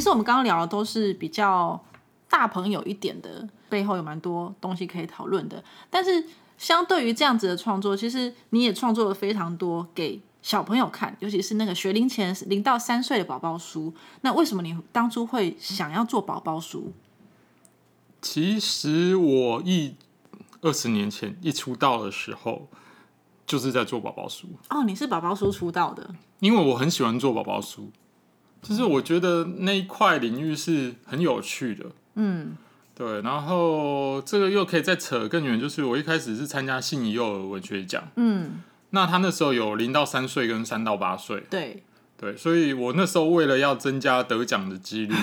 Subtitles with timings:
[0.00, 1.78] 其实我们刚刚聊的都是比较
[2.26, 5.62] 大朋友一点的，背后有蛮多东西可以讨论的。
[5.90, 6.24] 但是
[6.56, 13.92] 相对于这样子的创作，其实你也创作了非常多给小朋友看，尤其是那个学龄前零到三岁的宝宝书。
[14.22, 16.94] 那为什么你当初会想要做宝宝书？
[18.22, 19.96] 其实我一
[20.62, 22.68] 二十年前一出道的时候，
[23.46, 24.48] 就是在做宝宝书。
[24.70, 27.90] 哦，你是宝宝书出道的，因为我很喜欢做宝宝书，
[28.62, 31.86] 就是我觉得那一块领域是很有趣的。
[32.14, 32.56] 嗯，
[32.94, 41.82] 对，然后这个又可以再扯更远，就是我一开始是参加信宜幼儿文学奖，嗯，那他那时候有零到三岁跟三到八岁，对，
[42.18, 45.14] 对，所以我那时候为了要增加得奖的几率，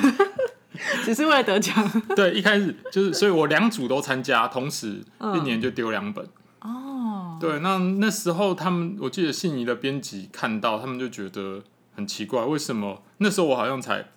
[1.03, 2.03] 只是为了得奖。
[2.15, 6.27] 对，一开始就是，所以我两组都参加，同时嗯一年就丢两本。
[6.61, 11.61] 哦，对，那那时候他们，我记得信宜的编辑看到，他们就觉得
[11.95, 14.09] 很奇怪，为什么那时候我好像才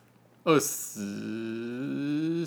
[0.45, 2.47] 二十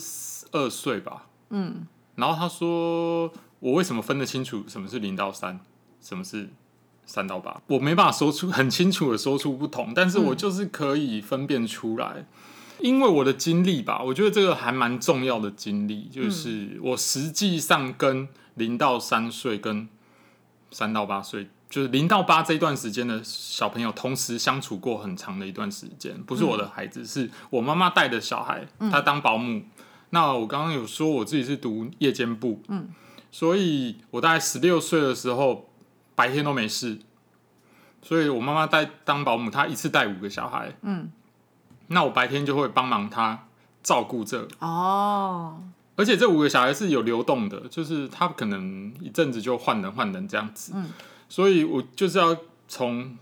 [0.51, 1.27] 二岁吧？
[1.49, 5.59] 嗯，然后他说，我为什么分得清楚什么是零到三，
[6.01, 6.49] 什么是
[7.05, 7.61] 三到八？
[7.67, 12.25] 我没办法说出很清楚的说出不同，但是我就是可以分辨出来。
[12.79, 19.87] 因为我的经历吧，我觉得这个还蛮重要的经历，就是我实际上跟零到三岁跟
[20.71, 29.63] 三到八岁，就是零到八这一段时间的小朋友同时相处过很长的一段时间，不是我的孩子，是我妈妈带的小孩，她当保姆。
[30.11, 32.89] 那我刚刚有说我自己是读夜间部，嗯，
[33.31, 35.67] 所以我大概十六岁的时候
[36.13, 36.99] 白天都没事，
[38.03, 41.11] 所以我妈妈带当保姆，她一次带五个小孩，嗯，
[41.87, 43.47] 那我白天就会帮忙她
[43.81, 45.59] 照顾这哦，
[45.95, 50.91] 而且这五个小孩是有流动的，就是他可能一阵子就换人换人这样子，嗯
[51.33, 53.17] 所以我就是要从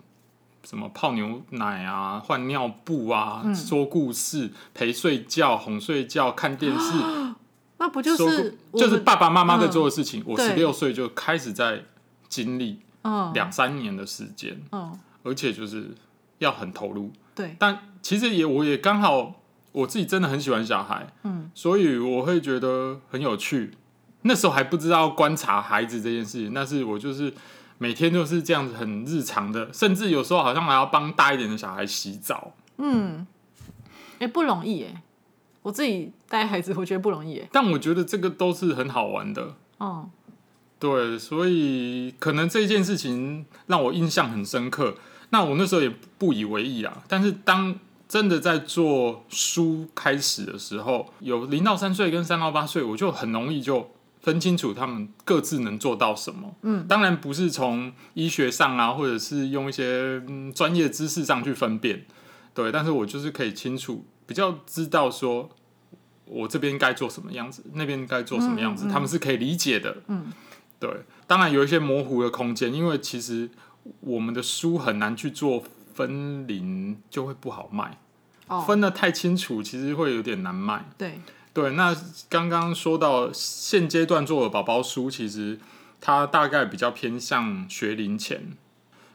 [0.66, 6.92] 什么泡牛奶啊、换尿布啊、嗯说故事、陪睡觉、哄睡觉、看电视，
[7.80, 10.22] 那不就说是故就是们爸爸妈妈在做的事情。
[10.28, 11.86] 我对十六岁就开始在
[12.28, 15.92] 经历嗯两三年的时间，嗯而且就是
[16.40, 17.14] 要很投入。
[17.34, 19.36] 对但其实也我也刚好
[19.72, 23.72] 我自己真的很喜欢小孩，嗯，所以我会觉得很有趣。
[24.24, 27.34] 那时候还不知道观察孩子这件事情，但是我就是
[27.82, 32.54] 每天都是这样子很日常的，甚至有时候好像还要帮大一点的小孩洗澡。
[32.78, 33.26] 嗯，
[34.20, 35.02] 哎、不容易哎，
[35.64, 40.08] 我自己带孩子，我觉得不容易哎，但我觉得这个都是很好玩的，哦、
[40.78, 44.98] 对，所以可能这件事情让我印象很深刻。
[45.32, 53.90] 那我那时候也不以为意啊，但是当真的在做书开始的时候，有零到三岁跟三到八岁，我就很容易就
[54.22, 56.56] 分清楚他们各自能做到什么。
[56.62, 62.06] 嗯，当然不是从医学上啊，或者是用一些嗯专业知识上去分辨，
[62.54, 65.50] 对，但是我就是可以清楚，比较知道说
[66.26, 69.98] 我这边该做什么样子，那边该做什么样子，嗯嗯他们是可以理解的。
[70.08, 70.32] 嗯，
[70.80, 70.90] 对，
[71.28, 73.50] 当然有一些模糊的空间，因为其实
[74.02, 77.98] 我们的书很难去做分龄，就会不好卖。
[78.48, 80.86] 哦，分的太清楚，其实会有点难卖。
[80.98, 81.22] 对，
[81.54, 81.96] 对，那
[82.30, 85.60] 刚刚说到现阶段做的宝宝书，其实
[86.00, 88.54] 它大概比较偏向学龄前，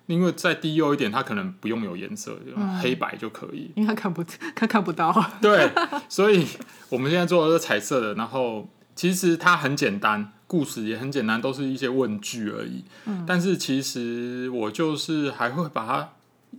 [0.06, 2.38] 因为再低幼一点，它可能不用有颜色，
[2.82, 3.70] 黑白就可以。
[3.74, 4.22] 因为它看不
[4.54, 5.70] 他看不到，对，
[6.08, 6.46] 所以
[6.90, 12.84] 我们现在做的是彩色的，然后其实它很简单，故事也很简单，都是一些问句而已。
[13.06, 16.08] 嗯但是其实我就是还会把它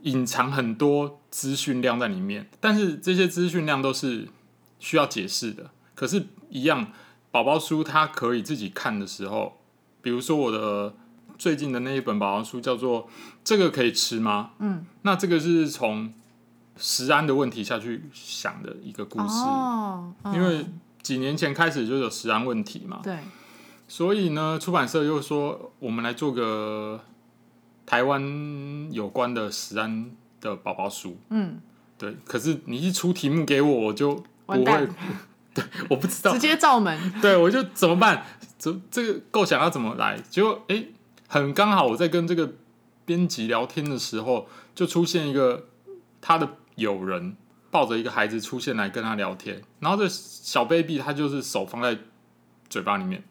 [0.02, 4.28] 隐藏很多资讯量在里面，但是这些资讯量都是
[4.80, 5.70] 需要解释的。
[5.96, 6.92] 可是，一样，
[7.32, 9.60] 宝宝书它可以自己看的时候，
[10.02, 10.94] 比如说我的
[11.38, 13.06] 最近的那一本宝宝书叫做
[13.44, 14.52] 《这个可以吃吗》？
[14.60, 16.14] 嗯，那这个是从
[16.78, 20.66] 食安的问题下去想的一个故事，哦，嗯因为
[21.02, 23.18] 几年前开始就有食安问题嘛，对，
[23.88, 27.00] 所以呢，出版社又说我们来做个
[27.86, 28.22] 台湾
[28.92, 31.18] 有关的食安的宝宝书。
[31.30, 31.60] 嗯，
[31.98, 34.88] 对，可是你一出题目给我，我就完蛋，
[35.54, 38.26] 对，我不知道直，接照门， 对我就怎么办？
[38.60, 40.20] 这这个构想要怎么来？
[40.30, 40.94] 结果哎、诶
[41.28, 42.54] 很刚好我在跟这个
[43.06, 45.68] 编辑聊天的时候，就出现一个
[46.20, 47.36] 他的友人
[47.70, 51.98] 抱着一个孩子出现来跟他聊天，然后这小 baby 他就是手放在
[52.70, 53.24] 嘴巴里面，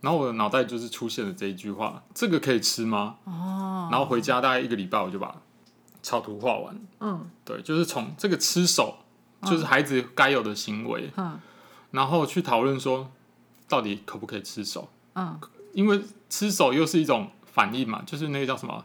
[0.00, 3.16] 然后我的脑袋就是出现了这一句话：这个可以吃吗？
[3.24, 5.34] 哦，然后回家大概一个礼拜我就把
[6.02, 6.78] 草图画完。
[7.00, 8.98] 嗯对，就是从这个吃手，
[9.42, 11.38] 就是孩子该有的行为，嗯
[11.92, 13.10] 然后去讨论说
[13.68, 15.38] 到底可不可以吃手，嗯，
[15.72, 18.84] 因为吃手又是一种反应嘛，就是那个叫什么，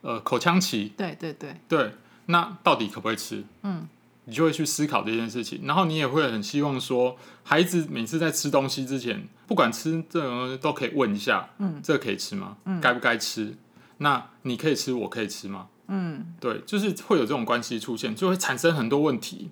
[0.00, 1.92] 呃，口腔期，对对对，对，
[2.26, 3.44] 那到底可不可以吃？
[3.62, 3.86] 嗯，
[4.24, 12.56] 你就会去思考这件事情，然后你也会很希望说，孩子每次在吃东西之前，不管吃这种东西都可以问一下，嗯，这个可以吃吗？
[12.64, 13.54] 嗯，该不该吃？
[13.98, 15.68] 那你可以吃，我可以吃吗？
[15.94, 19.50] 嗯，对，就是会有这种关系出现，就会产生很多问题。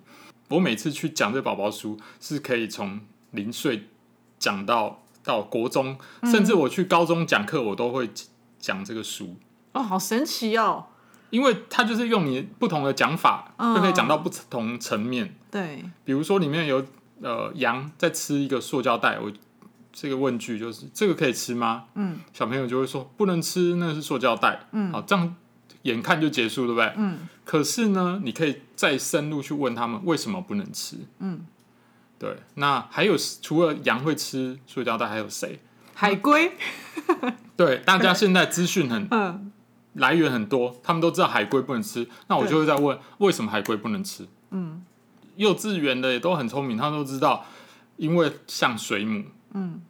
[0.49, 2.99] 我每次去讲这宝宝书，是可以从
[3.29, 3.87] 零岁
[4.39, 8.09] 讲到到国中，甚至我去高中讲课，我都会
[8.59, 9.35] 讲这个书。
[9.73, 10.87] 哦，好神奇哦！
[11.29, 15.35] 因为它就是用你不同的讲法，就可以讲到不同层面。
[15.49, 16.85] 对，比如说里面有
[17.21, 19.31] 呃羊在吃一个塑胶袋，我
[19.93, 21.85] 这个问句就是这个可以吃吗？
[21.95, 24.67] 嗯，小朋友就会说不能吃，那是塑胶袋。
[24.73, 25.35] 嗯，好，这样
[25.83, 26.93] 眼看就结束，对不对？
[26.97, 27.27] 嗯。
[27.43, 30.97] 可是呢，你可以再深入去问他们为什么不能吃。
[31.19, 31.45] 嗯，
[32.17, 32.37] 对。
[32.55, 35.59] 那还有除了羊会吃塑胶袋，还有谁？
[35.93, 36.53] 海龟。
[37.57, 39.51] 对，大家现在资讯很。
[39.95, 44.25] 来源很多，他们都知道海龟不能吃，那我就会在问为什么海龟不能吃。
[44.51, 44.85] 嗯，
[45.35, 47.45] 幼稚园的也都很聪明，他们都知道，
[47.97, 49.25] 因为像水母。
[49.53, 49.81] 嗯，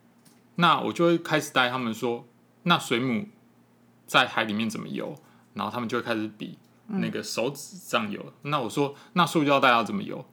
[0.55, 2.25] 那我就会开始带他们说，
[2.63, 3.27] 那水母
[4.07, 5.15] 在海里面怎么游？
[5.53, 6.57] 然后他们就会开始比
[6.88, 8.24] 那个手指这样游。
[8.44, 10.25] 那我说，那塑胶袋要怎么游？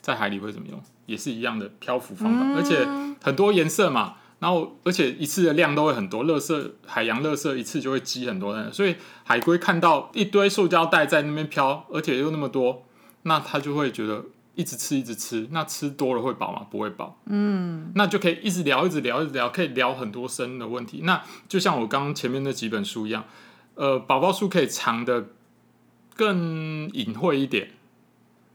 [0.00, 0.80] 在海里会怎么用？
[1.06, 2.86] 也是一样的漂浮方法，而且
[3.22, 4.16] 很多颜色嘛。
[4.38, 12.84] 然后，而且一次的量都会很多，垃圾海洋垃圾一次就会积很多的，所以海龟看到一堆塑胶袋在那边飘，而且又那么多，
[13.22, 16.66] 那它就会觉得一直吃一直吃，那吃多了会饱吗？
[16.70, 17.18] 不会饱。
[17.24, 21.00] 嗯，那就可以一直聊一直聊一直聊，可以聊很多深的问题。
[21.04, 23.24] 那就像我刚刚前面那几本书一样，
[23.76, 25.28] 呃，宝宝书可以藏的
[26.14, 27.70] 更隐晦一点，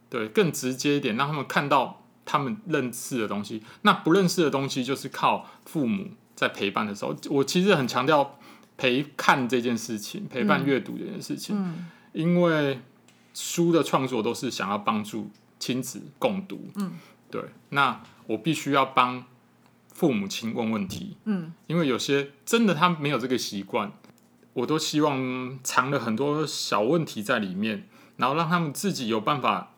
[0.09, 1.97] 对，更直接一点，让他们看到。
[2.23, 7.13] 他们认识的东西，那不认识的东西，就是靠父母在陪伴的时候。
[7.29, 8.37] 我其实很强调
[8.77, 11.55] 陪看这件事情，陪伴阅读这件事情。
[11.57, 12.79] 嗯，因为
[13.33, 16.69] 书的创作都是想要帮助亲子共读。
[16.75, 16.93] 嗯，
[17.29, 17.43] 对。
[17.69, 19.25] 那我必须要帮
[19.91, 21.17] 父母亲问问题。
[21.25, 23.91] 嗯，因为有些真的他没有这个习惯，
[24.53, 27.87] 我都希望藏了很多小问题在里面，
[28.17, 29.73] 然后让他们自己有办法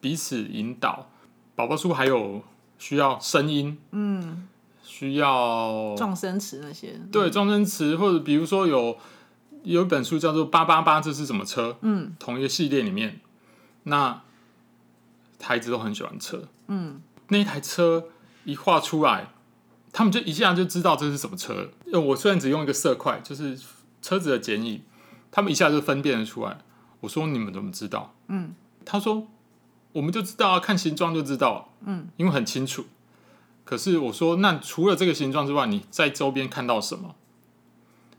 [0.00, 1.10] 彼此引导。
[1.54, 2.42] 宝宝书还有
[2.78, 4.46] 需要声音，嗯，
[4.84, 8.96] 需要撞声词那些，对，撞声词或者比如说有
[9.64, 13.20] 有一本书叫做《八八八这是什么车》，嗯，同一个系列里面，
[13.84, 14.22] 那
[15.42, 18.04] 孩子都很喜欢车，嗯，那一台车
[18.44, 19.30] 一画出来，
[19.92, 21.70] 他们就一下就知道这是什么车。
[21.92, 23.58] 我虽然只用一个色块，就是
[24.08, 24.82] 车子的剪影，
[25.30, 26.58] 他们一下就分辨得出来。
[27.00, 28.14] 我说你们怎么知道？
[28.28, 28.54] 嗯，
[28.86, 29.26] 他说。
[29.92, 32.84] 我们就知道啊，看形状就知道，嗯，因为很清楚。
[33.64, 37.16] 可是我说，那除了这个形状之外，你在周边看到什么？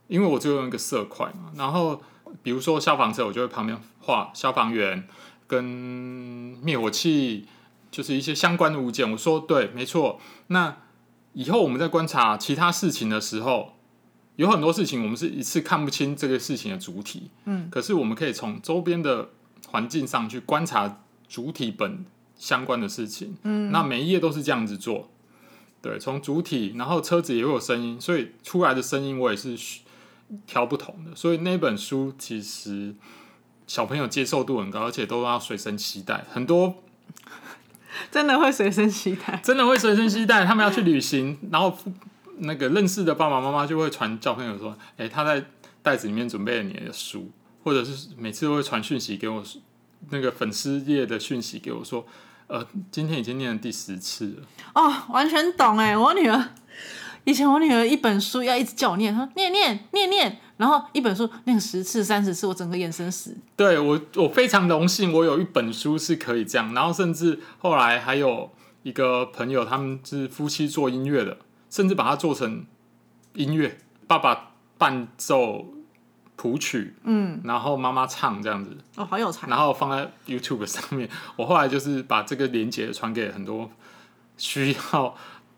[0.07, 1.51] 因为我就用一个色块嘛。
[1.55, 2.01] 然后，
[2.41, 5.07] 比如说消防车，我就会旁边画消防员
[5.47, 7.47] 跟灭火器，
[7.91, 9.09] 就是一些相关的物件。
[9.11, 10.19] 我说对，没错。
[10.47, 10.77] 那
[11.33, 13.75] 以后我们在观察其他事情的时候，
[14.39, 19.29] 有很多事情我们是一次看不清这个事情的主体，嗯，可是我们可以从周边的
[19.67, 21.01] 环境上去观察。
[21.31, 22.03] 主体本
[22.35, 25.11] 相关的事情，嗯，那每一页都是这样子做，
[25.79, 29.55] 对，从主体，然后车子也会有声音，所以出来的声音我也是
[30.47, 32.95] 挑不同的，所以那本书其实
[33.67, 36.81] 小朋友接受度很高，而且都要随身携带，很多
[38.09, 41.77] 真的会随身携带，真的会随身携带，他们要去旅行，然后
[42.39, 45.45] 那个认识的爸爸妈妈就会传照片，说，哎，他在
[45.81, 47.31] 袋子里面准备了你的书，
[47.63, 49.43] 或者是每次都会传讯息给我。
[50.11, 52.07] 那个粉丝页的讯息给我说，
[52.47, 54.47] 呃，今天已经念了第十次了。
[54.73, 55.95] 哦，完全懂哎！
[55.95, 56.41] 我女儿
[57.25, 63.35] 以前我女儿一本书要一直叫我念，说念念念念，然后一本书念十次三十次，我整个眼神死。
[63.57, 66.73] 对我，我非常荣幸，我有一本书是可以这样。
[66.73, 68.49] 然后甚至后来还有
[68.83, 71.37] 一个朋友，他们是夫妻做音乐的，
[71.69, 72.65] 甚至把它做成
[73.33, 75.65] 音乐，爸爸伴奏。
[76.41, 79.45] 谱曲，嗯，然后妈妈唱这样子，哦，好有才。
[79.49, 83.69] 然后放在 YouTube 上面，我后来就是把这个连接传给很多
[84.37, 85.13] 需要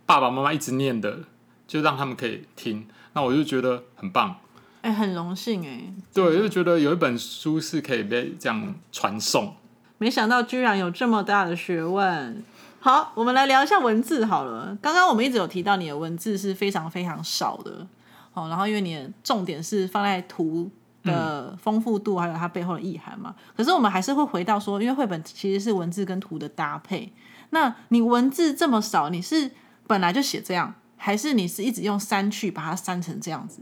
[0.08, 1.20] 爸爸妈妈一直念的，
[1.68, 2.88] 就让他们可以听。
[3.14, 4.38] 那我就觉得很棒，
[4.82, 5.94] 哎，很荣幸哎。
[6.12, 9.54] 对，就觉得有一本书是可以被这样传送。
[10.00, 12.44] 没想到居然有这么大的学问。
[12.84, 14.76] 好，我们来聊一下文字好了。
[14.82, 17.86] 刚刚我们一直有提到你的文字是非常非常少的。
[18.32, 20.68] 好，然后因为你的重点是放在图
[21.04, 23.36] 的丰富度，还有它背后的意涵嘛。
[23.56, 27.14] 可是我们还是会回到说，因为绘本其实是文字跟图的搭配。
[27.52, 29.52] 那你文字这么少，你是
[29.86, 33.62] 本来就写这样，还是你是一直用删去把它删成这样子？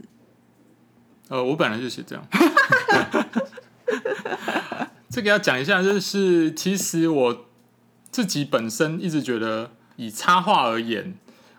[1.28, 2.24] 呃，我本来就写这样。
[5.10, 7.44] 这个要讲一下，就是其实我
[8.10, 11.14] 自己本身一直觉得以插画而言，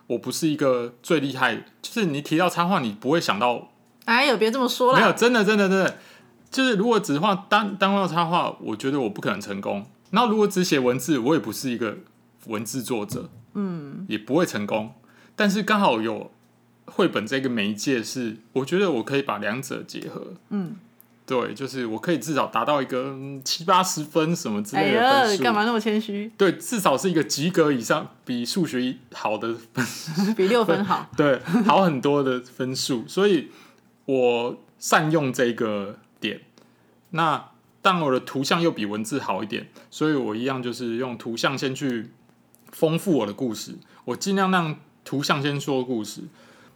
[0.06, 3.70] 我不是一个最厉害，就是你提到插画，你不会想到
[4.04, 5.98] 哎呦，别这么说没有，真的真的真的，
[6.50, 9.86] 就是如果只画单单画插画，我觉得我不可能成功。
[10.10, 11.96] 然后如果只写文字，我也不是一个
[12.46, 14.92] 文字作者，嗯，也不会成功。
[15.34, 16.30] 但是刚好有
[16.84, 20.76] 绘本这个媒介是，我觉得我可以把两者结合，嗯，
[21.32, 25.42] 对，就是我可以至少达到一个嗯七八十分什么之哎类的分呀，数。
[25.42, 26.30] 干嘛那么谦虚？
[26.36, 29.86] 对，至少是一个及格以上，比数学好的分
[30.36, 31.08] 比六分好。
[31.16, 33.48] 对，好很多的分数，所以
[34.04, 36.42] 我善用这个点。
[37.12, 37.42] 那
[37.80, 42.10] 但我的图像又比文字好一点，所以我一样就是用图像先去
[42.72, 43.76] 丰富我的故事。
[44.04, 46.20] 我尽量让图像先说故事，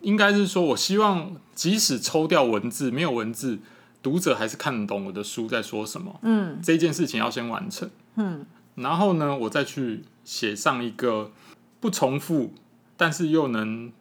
[0.01, 3.59] 应该是说我希望即使抽掉文字，没有文字，
[4.07, 6.21] 读者还是看得懂我的书在说什么。
[6.23, 7.91] 嗯这件事情要先完成。
[8.15, 8.47] 嗯，
[8.77, 11.33] 然后呢，我再去写上一个
[11.81, 12.53] 不重复，
[12.97, 13.93] 但是又能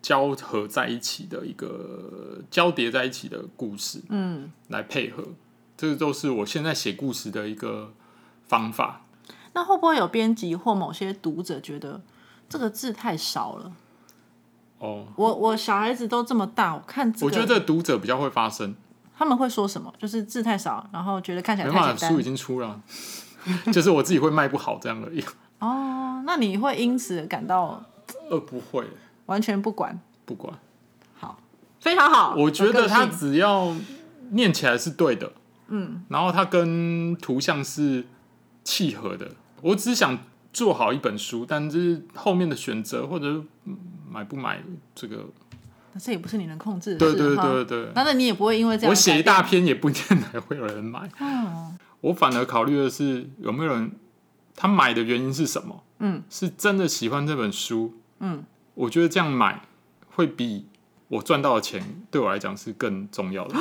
[0.00, 5.24] 交合在一起的一个交叠在一起的故事，嗯，来配合。
[5.76, 7.92] 这个都是我现在写故事的一个
[8.46, 9.02] 方法。
[9.54, 12.00] 那会不会有编辑或某些读者觉得
[12.48, 13.72] 这个字太少了？
[14.78, 18.76] 哦，我我小孩子都这么大，我看这个，我觉得读者比较会发声，
[19.18, 19.92] 他们会说什么？
[19.98, 22.24] 就是字太少，然后觉得看起来没太简办法，书已单。
[22.24, 22.80] 经出了，
[23.72, 25.24] 就是我自己会卖不好这样而已。
[25.58, 27.82] 哦，那你会因此感到
[28.30, 28.86] 呃，不会，
[29.26, 29.98] 完全不管？
[30.24, 30.52] 不管。
[31.18, 31.38] 好，
[31.80, 32.34] 非常好。
[32.36, 33.74] 我觉有个得它性只要
[34.30, 35.32] 念起来是对的，
[35.68, 38.04] 嗯，然后它跟图像是
[38.64, 39.30] 契合的。
[39.62, 40.18] 我只想
[40.52, 43.76] 做好一本书，但是后面的选择或者嗯
[44.10, 44.62] 买不买
[44.94, 45.24] 这个，
[45.98, 47.36] 这也不是你能控制的对事。
[47.36, 50.02] 哈对对对，那那你也不会因为这样我写一大篇也不一定
[50.46, 51.10] 会有人买。
[51.20, 53.90] 嗯我反而考虑的是有没有人
[54.54, 55.82] 他买的原因是什么？
[55.98, 57.94] 嗯，是真的喜欢这本书。
[58.20, 59.62] 嗯，我觉得这样买
[60.14, 60.66] 会比
[61.08, 63.56] 我赚到的钱对我来讲是更重要的。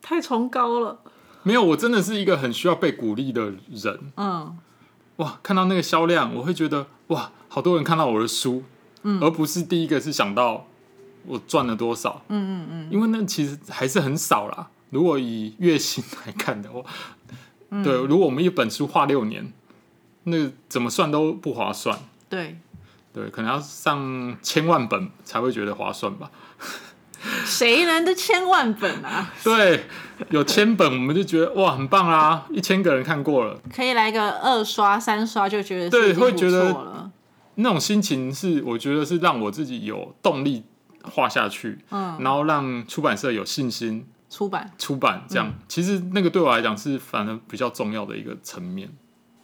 [0.00, 1.00] 太崇高了。
[1.42, 4.12] 没有，我真的是一个很需要被鼓励的人。
[4.16, 4.56] 嗯
[5.16, 8.62] 哇，看到那个销量，我会觉得哇，好多人看到我的书，
[9.02, 10.66] 嗯而不是第一个是想到
[11.26, 14.68] 我赚了多少，嗯嗯嗯，因为那其实还是很少啦。
[14.90, 16.82] 如果以月薪来看的话，
[17.82, 19.52] 对，如果我们一本书画六年，
[20.24, 21.98] 那怎么算都不划算。
[22.28, 22.56] 对，
[23.12, 26.30] 对，可能要上千万本才会觉得划算吧。
[27.44, 29.32] 谁能的千万本啊？
[29.42, 29.86] 对，
[30.30, 37.10] 有千本我们就觉得哇很棒啦，一千个人看过了，可以来个二刷、三刷就觉得是对会觉得了。
[37.56, 40.64] 那种心情是我觉得是让我自己有动力
[41.10, 45.24] 画下去，嗯，然后让出版社有信心出版出版。
[45.28, 48.88] 这样，嗯其实那个对我来讲是反而比较重要的一个层面。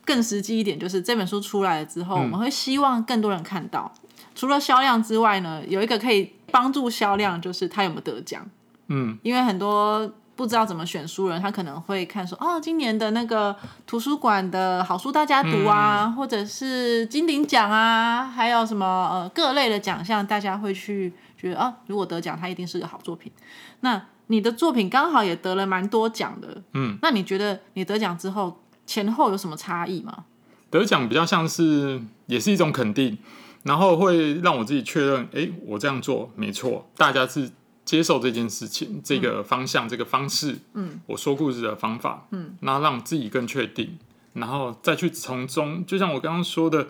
[0.04, 3.92] 更实际一点，就是这本书出来了之后，嗯我们会希望更多人看到。
[4.34, 8.44] 除了销量之外呢，有一个可以帮助销量，就是他有没有得奖。
[8.88, 13.54] 嗯，因为很多不知道怎么选书人，他可能会看说，哦，今年的那个
[13.86, 23.32] 图书馆的好书大家读啊，嗯或者是金鼎奖啊，还有什么呃各类的奖项，大家会去觉得，啊，如果得奖，它一定是个好作品。
[23.80, 30.26] 那你的作品刚好也得了蛮多奖的，嗯，那你觉得你得奖之后前后有什么差异吗？
[30.70, 33.18] 得奖比较像是也是一种肯定，
[33.64, 37.50] 然后会让我自己确认，诶，我这样做没错，大家是
[37.84, 43.98] 接受这件事情、这个方向、这个方式，嗯，我说故事的方法，嗯，那让自己更确定，
[44.34, 46.86] 然后再去从中，就像我刚刚说的，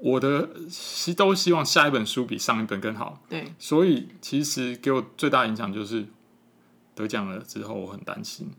[0.00, 6.06] 我的希都希望下一本书比上一本更好，对，所以其实给我最大影响就是
[6.94, 8.50] 得奖了之后，我很担心，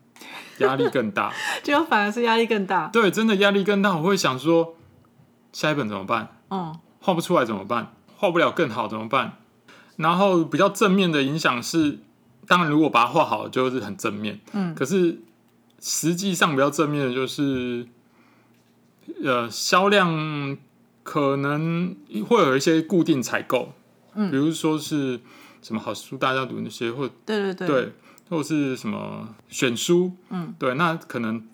[0.60, 1.34] 压力更大。
[1.64, 2.88] 就反而是压力更大。
[2.88, 3.96] 对，真的压力更大。
[3.98, 4.76] 我会想说，
[5.52, 6.38] 下一本怎么办？
[6.50, 7.94] 嗯画不出来怎么办？
[8.16, 9.40] 画不了更好怎么办？
[9.98, 12.00] 然后比较正面的影响是，
[12.48, 14.40] 当然如果把它画好，就是很正面。
[14.54, 15.20] 嗯可是
[15.80, 17.86] 实际上比较正面的就是，
[19.24, 20.58] 呃，销量
[21.04, 21.96] 可能
[22.28, 23.74] 会有一些固定采购，
[24.16, 24.32] 嗯。
[24.32, 25.20] 比如说是
[25.62, 27.92] 什么好书大家读那些，或对对对，对，
[28.30, 31.46] 或是什么选书，嗯，对，那可能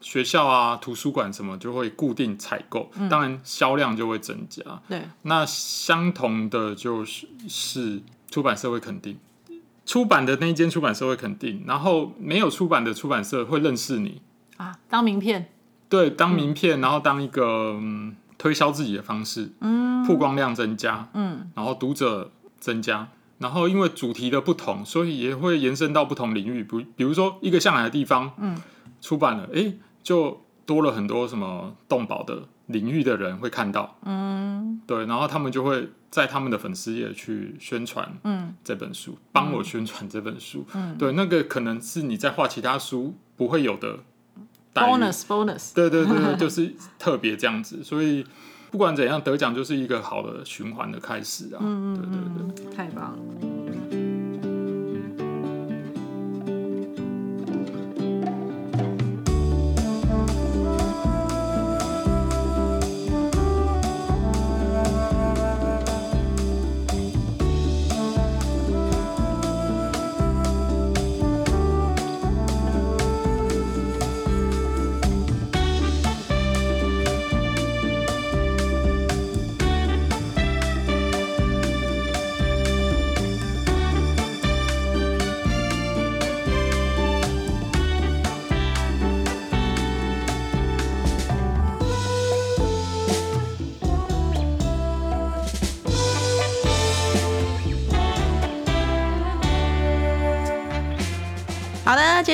[0.00, 3.08] 学校啊、图书馆什么就会固定采购，嗯。
[3.08, 4.62] 当然销量就会增加。
[4.88, 8.00] 对，那相同的就是是
[8.30, 9.18] 出版社会肯定，
[9.84, 14.20] 出版的那一间出版社会肯定，然后没有出版的出版社会认识你，
[14.58, 15.50] 啊，当名片，
[15.88, 20.06] 对，当名片，然后当一个、嗯、推销自己的方式，嗯。
[20.06, 21.50] 曝光量增加，嗯。
[21.54, 26.64] 然后读者增加，然后因为主题的不同，所以也会延伸到不同领域。
[26.64, 28.56] 比比如说一个向来的地方，嗯，
[29.02, 44.00] 出版了，诶，就多了很多什么动保的领域的人会看到，嗯，对，然后他们就会在他们的粉丝页去宣传，嗯，这本书，帮我宣传这本书，嗯，对，那个可能是你在画其他书不会有的
[44.74, 48.24] bonus bonus，对对对对，就是特别这样子，所以
[48.70, 53.18] 不管怎样得奖就是一个好的循环的开始啊，嗯对对对，太棒了。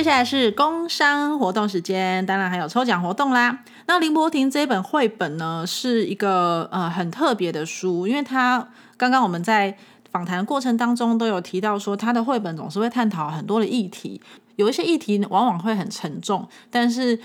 [0.05, 3.61] 接下来是工商活动时间，当然还有抽奖活动啦。
[3.87, 8.69] 那林柏廷这本绘本呢，是一个呃很特别的书，因为它
[8.99, 9.75] 刚刚我们在
[10.13, 14.21] 访谈的过程当中都有提到说，他的绘本总是会探讨很多的议题，
[14.57, 17.19] 有一些议题往往会很沉重，但是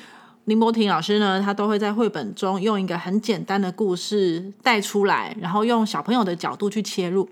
[0.45, 7.27] 林柏廷老师呢，他都会在绘本中用一个很简单的故事带出来，然后用小朋友的角度去切入，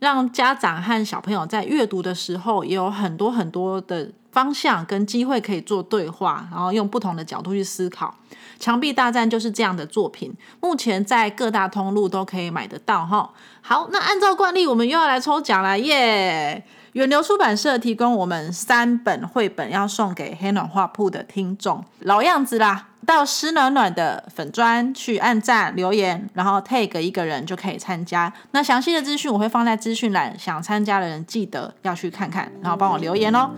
[0.00, 4.10] 让家长和小朋友在阅读的时候也有很多很多的。
[4.32, 8.14] 方向跟机会可以做对话，然后用不同的角度去思考。
[8.60, 13.28] 墙壁大战就是这样的作品，目前在各大通路都可以买得到哈。
[13.60, 16.64] 好，那按照惯例，我们又要来抽奖了耶！
[16.92, 21.84] 远流出版社提供我们三本绘本，要送给黑暖画铺的听众。
[21.98, 28.32] 老样子啦，到湿暖暖的粉砖去按赞留言，然后 tag 一个人就可以参加。
[28.52, 33.50] 那详细的资讯我会放在资讯栏，想参加的人记得要去看看，然后帮我留言哦。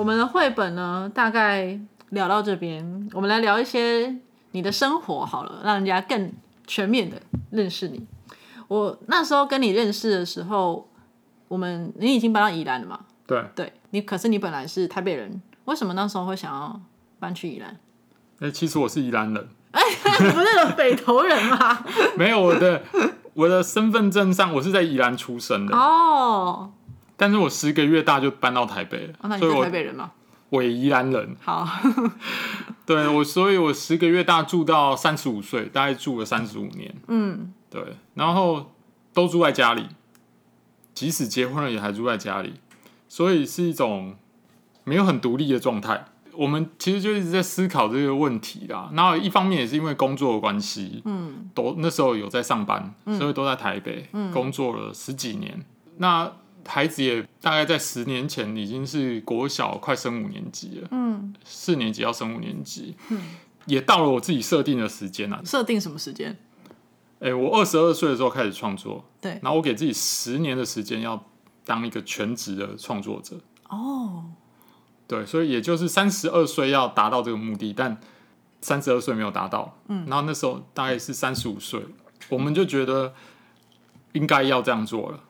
[0.00, 4.16] 我们的绘本呢，大概聊到这边，我们来聊一些
[4.52, 6.32] 你的生活好了，让人家更
[6.66, 8.06] 全面的认识你。
[8.66, 10.88] 我那时候跟你认识的时候，
[11.48, 13.00] 我们你已经搬到宜兰了嘛？
[13.26, 16.80] 对，对你，可是你本来是台北人，为什么那时候会想要
[17.18, 17.78] 搬去宜兰？
[18.38, 19.82] 哎、其实我是宜兰人，哎，
[20.24, 21.84] 你不是有北投人吗？
[22.16, 22.80] 没有我的
[23.34, 26.72] 我的身份证上我是在宜兰出生的，哦，
[27.20, 30.10] 但是我十个月大就搬到台北了，哦那你是所以我台北人吗？
[30.48, 31.36] 我宜兰人。
[31.42, 31.68] 好，
[32.86, 36.94] 对我，所以我十个月大住到三十五岁，大概住了三十五年。
[37.08, 37.82] 嗯，对，
[38.14, 38.72] 然后
[39.12, 39.86] 都住在家里，
[40.94, 42.54] 即使结婚了也还住在家里，
[43.06, 44.16] 所以是一种
[44.84, 46.06] 没有很独立的状态。
[46.32, 48.88] 我们其实就一直在思考这个问题啦。
[48.94, 55.62] 然后一方面也是因为工作的关系，嗯，都那时候有在上班，所以都在台北、工作了十几年。
[55.98, 56.32] 那
[56.70, 63.20] 孩子也大概在十年前已经是国小快升五年级了，嗯，四年级要升五年级，嗯，
[63.66, 65.42] 也到了我自己设定的时间了。
[65.44, 66.38] 设定什么时间？
[67.18, 71.22] 哎、我二十二岁的时候开始创作，对，然后我给自己十年的时间要
[71.66, 73.36] 当一个全职的创作者。
[73.68, 74.24] 哦，
[75.06, 78.00] 对，所以也就是三十二岁要达到这个目的，但
[78.62, 79.76] 三十二岁没有达到。
[79.88, 81.84] 嗯，然后那时候大概是三十五岁，
[82.30, 83.12] 我们就觉得
[84.12, 85.20] 应该要这样做了，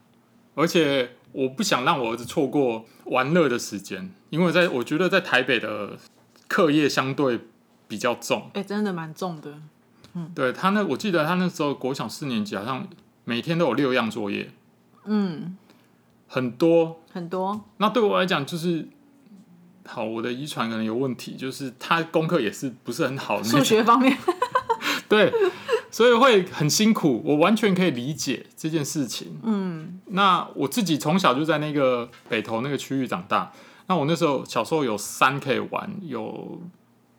[0.54, 5.96] 而且我不想让我儿子错过玩乐的时间，因为在我觉得在台北的
[6.48, 7.40] 课业相对
[7.86, 8.50] 比较重。
[8.54, 9.54] 哎、真的蛮重的。
[10.34, 12.88] 对他那，我记得他那时候国小四年级，好像
[13.24, 14.50] 每天都有六样作业，
[15.04, 15.56] 嗯，
[16.26, 17.00] 很多。
[17.12, 17.64] 很多。
[17.76, 18.88] 那对我来讲，就是
[19.86, 24.18] 好，我的遗传可能有问题，就是他功课也是不是很好数，学方面，
[25.08, 25.32] 对，
[25.92, 27.22] 所以会很辛苦。
[27.24, 29.38] 我完全可以理解这件事情。
[29.44, 29.79] 嗯，
[30.12, 33.52] 那我自己从小就在那个北投那个区域长大，
[33.86, 36.60] 那我那时候小时候有山可以玩，有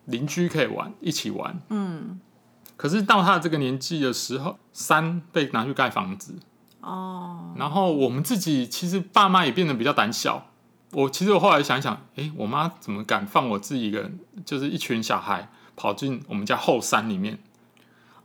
[0.06, 1.60] 邻居可以玩，一起玩。
[1.68, 2.20] 嗯。
[2.76, 6.34] 可是到他这个年纪的时候，山被拿去盖房子。
[6.80, 7.52] 哦。
[7.56, 10.46] 然后我们自己其实爸妈也变得比较胆小。
[10.92, 17.38] 我其实我后来想想，哎，我妈怎么敢放我自己一个人，就是一群小孩跑进我们家后山里面？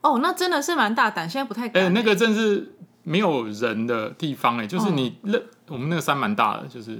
[0.02, 1.84] 哦，那真的是蛮大胆，现在不太敢。
[1.84, 2.76] 哎，那个真是
[3.08, 7.00] 没有人的地方，哎，就是你那我们那个山蛮大的，就是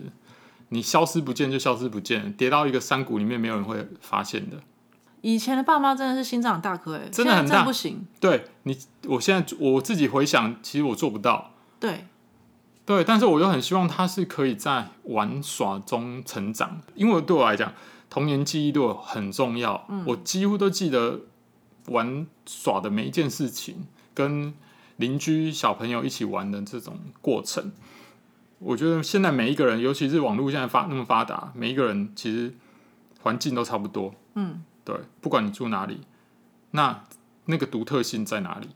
[0.70, 4.56] 你消失不见就消失不见，跌到一个山谷里面，没有人会发现的。
[5.20, 8.08] 以前的爸妈真的是心脏大颗，哎，真的很大，不行。
[8.22, 11.52] 对你，我现在我自己回想，其实我做不到。
[11.78, 12.06] 对。
[12.86, 17.74] 对，但是我又很希望他是可以在玩耍中成长，因为对我来讲，
[18.10, 19.86] 童年记忆对我很重要。
[20.06, 21.20] 我几乎都记得
[21.88, 24.54] 玩耍的每一件事情，跟
[24.98, 27.72] 邻居小朋友一起玩的这种过程。
[28.60, 32.54] 我觉得现在每一个人，尤其是网络现在发那么发达，每一个人其实
[33.22, 34.14] 环境都差不多。
[34.36, 36.02] 嗯，对，不管你住哪里，
[36.72, 37.04] 那
[37.46, 38.68] 那个独特性在哪里？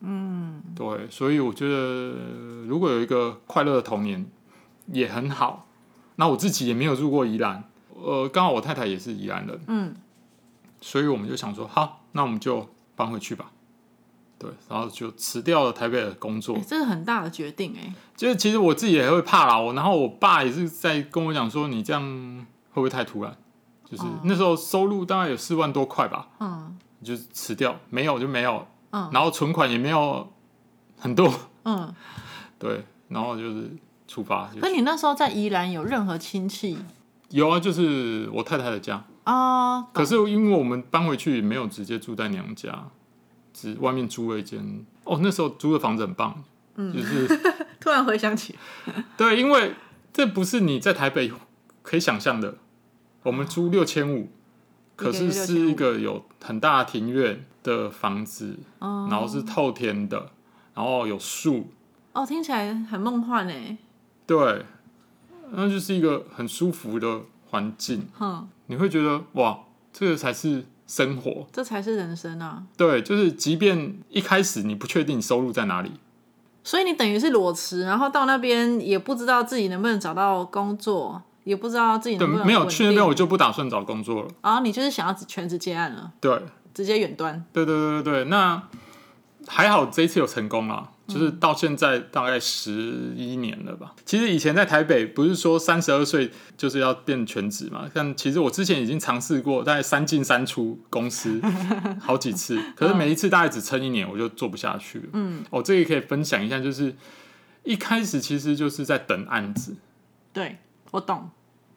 [0.00, 2.14] 嗯，对，所以我觉得
[2.66, 4.24] 如果有一个快乐的童年
[4.86, 5.66] 也很好。
[6.16, 7.64] 那我自己也没有住过宜兰，
[7.94, 9.94] 呃，刚好我太太也是宜兰人，嗯，
[10.78, 13.50] 所以我们就想说，好，那我们就搬回去吧。
[14.40, 17.94] 对，然后就辞掉了台北的工作，这是很大的决定哎。
[18.16, 22.02] 就是其实我自己也会怕啦，我然后我爸也是在跟我讲说，你这样
[22.70, 23.36] 会不会太突然？
[23.84, 28.66] 就是那时候收入大概有四万多块吧，嗯，就辞掉，没有就没有。
[28.92, 30.32] 嗯，然后存款也没有
[30.98, 31.32] 很多，
[31.64, 31.94] 嗯，
[32.58, 33.70] 对，然后就是
[34.08, 34.50] 出发。
[34.60, 36.78] 可你那时候在宜兰有任何亲戚？
[37.28, 39.82] 有啊，就是我太太的家啊。
[39.92, 42.88] 可是因为我们搬回去，没有直接住在娘家，
[43.60, 44.84] 只外面租了一间。
[45.04, 46.42] 哦，那时候租的房子很棒，
[46.76, 47.26] 嗯，就是
[47.80, 48.54] 突然回想起，
[49.16, 49.74] 对，因为
[50.12, 51.32] 这不是你在台北
[51.82, 52.56] 可以想象的。
[53.24, 54.28] 我们租六千五。
[54.96, 60.30] 可是是一个有很大庭院的房子，然后是透天的，
[60.74, 61.70] 然后有树。
[62.12, 63.78] 哦，听起来很梦幻哎。
[64.26, 64.66] 对，
[65.52, 68.08] 那就是一个很舒服的环境。
[68.12, 72.64] 哼，你会觉得哇，这个才是生活，这才是人生啊。
[72.76, 75.92] 对，就是即便一开始你不确定收入在哪里，
[76.64, 81.22] 所以你等于是裸辞，然后到那边也不知道自己能不能找到工作。
[81.44, 84.28] 也不知道自己能不能没有去那边，我就不打算找工作了。
[84.42, 86.12] 啊，你就是想要全职接案了？
[86.20, 86.38] 对，
[86.74, 87.42] 直接远端。
[87.50, 88.62] 对对对对对，那
[89.48, 93.94] 还好这一次有成功了，就是到现在大概十一年了吧。
[94.04, 97.88] 其实以前在台北，不是说三十二岁就是要变全职嘛？
[97.92, 101.40] 但其实我之前已经尝试过，大概三进三出公司
[102.00, 105.04] 好几次，可是每一次大概只撑一年，我就做不下去了。
[105.14, 106.94] 嗯，哦，这个可以分享一下，就是
[107.64, 109.76] 一开始其实就是在等案子。
[110.32, 110.58] 对。
[110.92, 111.30] 我懂，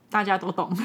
[0.10, 0.76] 大家都懂，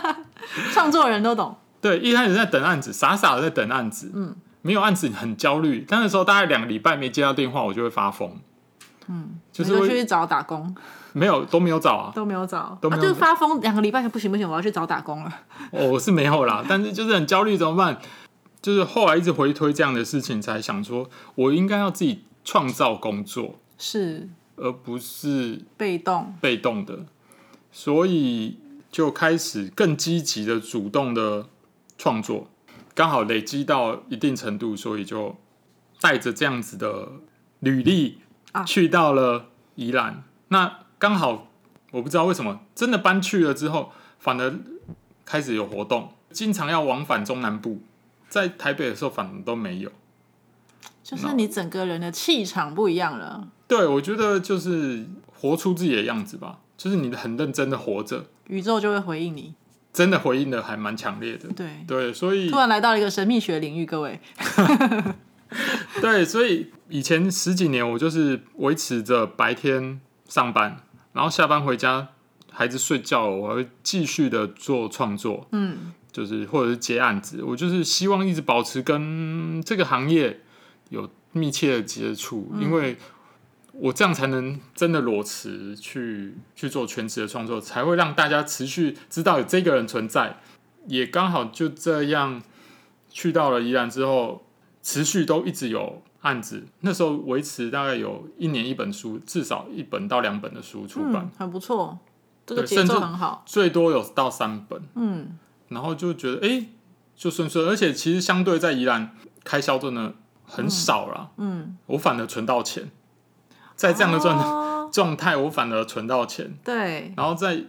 [0.72, 1.54] 创作人都懂。
[1.78, 4.10] 对，一开始在等案子，傻傻的在等案子。
[4.14, 4.34] 嗯，
[4.66, 8.38] 没有案子很焦虑，但那时候大概两个礼拜没接到电话，我就会发疯。
[9.06, 10.74] 嗯，就是去找打工。
[11.12, 13.02] 没有，都没有找啊，都没有找，都没有。
[13.02, 15.32] 就是发疯两个礼拜就不行不行，我要去找打工了。
[15.70, 17.98] 我是没有啦，但是就是很焦虑，怎么办？
[18.60, 27.06] 就是后来一直回推这样的事情，才想说我应该要自己创造工作，是，而不是被动被动的。
[27.70, 28.58] 所以
[28.90, 31.46] 就开始更积极的、主动的
[31.96, 32.48] 创作，
[32.96, 35.36] 刚好累积到一定程度，所以就
[36.00, 37.12] 带着这样子的
[37.60, 38.20] 履历
[38.66, 40.24] 去到了宜兰。
[40.48, 41.48] 那刚好
[41.90, 44.58] 我不知道为什么，真的搬去了之后，反而
[45.26, 47.82] 开始有活动，经常要往返中南部。
[48.30, 49.92] 在台北的时候，反而都没有。
[51.02, 53.48] 就是你整个人的气场不一样了。
[53.68, 56.60] 对，我觉得就是活出自己的样子吧。
[56.78, 59.54] 就是你很认真的活着，宇宙就会回应你。
[59.96, 61.48] 真的回应的还蛮强烈的。
[61.56, 64.20] 对对，所以突然来到了一个神秘学领域，各位。
[66.02, 70.82] 对，所以以前十几年我就是维持着白天上班，
[71.14, 72.08] 然后下班回家，
[72.52, 75.48] 孩子睡觉，我会继续的做创作。
[75.52, 80.40] 嗯，就是或者是接案子，我就是希望一直保持跟这个行业
[80.90, 82.98] 有密切的接触，因为。
[83.78, 90.38] 我这样才能真的裸辞去去做全职的创作，才会让大家持续知道有这个人存在。
[90.86, 92.42] 也刚好就这样
[93.10, 94.46] 去到了宜兰之后，
[94.82, 96.64] 持续都一直有案子。
[96.80, 101.98] 那时候维持大概有一年一本书，至少一本到两本的书出版，很不错。
[102.46, 104.80] 这个节奏很好，最多有到三本。
[104.94, 105.36] 嗯，
[105.68, 106.66] 然后就觉得哎，
[107.16, 111.32] 就顺顺，而且其实相对在宜兰开销真的很少了。
[111.38, 112.90] 嗯，我反而存到钱。
[113.76, 116.54] 在这样的状状态，我反而存到钱。
[116.64, 117.12] 对。
[117.16, 117.62] 然后在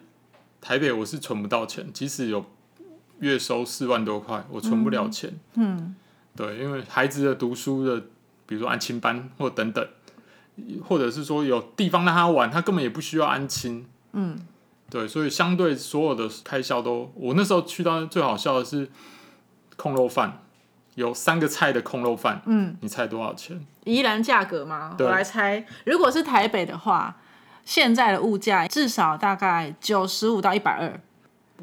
[0.60, 2.43] 台北，我是存不到钱，即使有
[3.20, 5.39] 月收四万多块，我存不了钱。
[5.54, 5.96] 嗯，
[6.36, 8.02] 对，因为孩子的读书的，
[8.46, 9.88] 比如说安亲班或等等，
[10.84, 13.86] 或者是说有地方让他玩，他根本也不需要安亲。
[14.13, 14.38] 嗯，
[14.89, 18.89] 对，所以相对所有的开销都，我那时候去到最好笑的是
[19.76, 20.43] 控肉饭，
[20.98, 23.64] 有三个菜的空肉饭，嗯，你猜多少钱？
[23.84, 24.90] 宜兰价格吗？
[24.94, 27.16] 我对来猜，如果是台北的话，
[27.64, 31.00] 现在的物价至少大概九十五到一百二。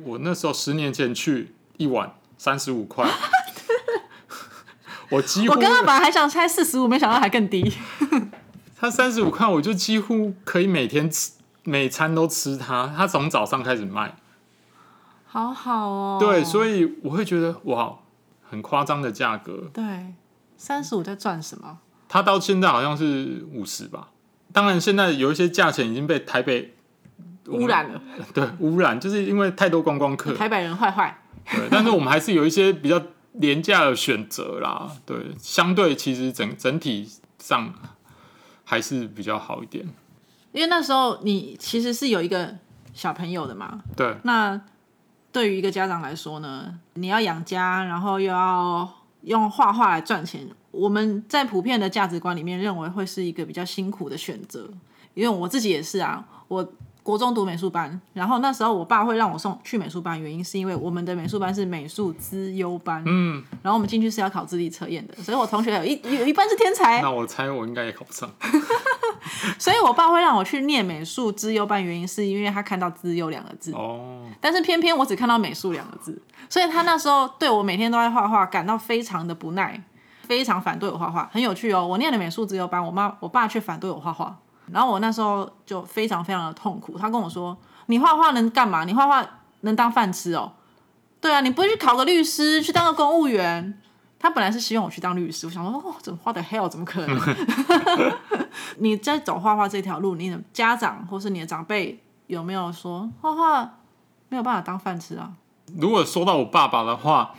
[0.04, 3.04] 我那时候十年前去一碗三十五块，
[5.10, 7.72] 我几乎我刚刚本来还想猜四十五，没想到还更低。
[8.78, 11.32] 他三十五块，我就几乎可以每天吃，
[11.64, 12.94] 每餐都吃它。
[12.96, 14.14] 它从早上开始卖，
[15.26, 16.18] 好好哦。
[16.20, 17.96] 对，所以以我会觉得哇，
[18.54, 19.70] 很夸张的价格。
[19.72, 20.14] 对
[20.56, 21.78] 三十五在赚什么？
[22.08, 24.10] 它到现在好像是五十吧。
[24.52, 26.74] 当然，现在有一些价钱已经被台北
[27.48, 28.00] 污染了，
[28.32, 30.32] 对污染，就是因为太多观光客。
[30.34, 31.18] 台北人坏坏。
[31.50, 34.90] 对，但是我们还是有一些比较廉价的选择啦。
[35.04, 37.74] 对，相对其实整整体上
[38.62, 39.84] 还是比较好一点。
[40.52, 42.54] 因为那时候你其实是有一个
[42.92, 44.58] 小朋友的嘛，对，那
[45.34, 48.88] 对于一个家长来说呢，你要养家，然后又要
[49.22, 54.70] 用画画来赚钱，我们在普遍的价值观里面认为会是一个比较辛苦的选择。
[55.14, 68.30] 因为我自己也是啊，我国中读美术班，然后那时候我爸会让我送去美术班，原因是因为我们的美术班是美术资优班，嗯，然后我们进去是要考智力测验的，所以我同学有一有一半是天才，那我猜我应该也考不上。
[69.58, 73.72] 所以我爸会让我去念美术资优班，原因是因为他看到“资优”两个字。
[73.72, 79.82] 哦，但是偏偏我只看到美术两个字，所以他那时候对我每天都在画画感到非常的不耐，
[80.22, 81.28] 非常反对我画画。
[81.32, 84.36] 很有趣哦，我念了美术资优班，我妈我爸却反对我画画，
[84.70, 86.98] 然后我那时候就非常非常的痛苦。
[86.98, 87.56] 他跟我说
[87.86, 88.84] ：“你画画能干嘛？
[88.84, 89.26] 你画画
[89.62, 90.52] 能当饭吃哦？
[91.20, 93.80] 对啊，你不会去考个律师，去当个公务员？”
[94.24, 97.20] 他本来是希望我去当律师，我想说，哦，怎么画的 hell 怎么可能？
[98.80, 103.62] 你在走画画这条路，你的家长或是你的长辈有没有说画画
[104.30, 105.32] 没有办法当饭吃啊？
[105.76, 107.34] 如果说到我爸爸的话，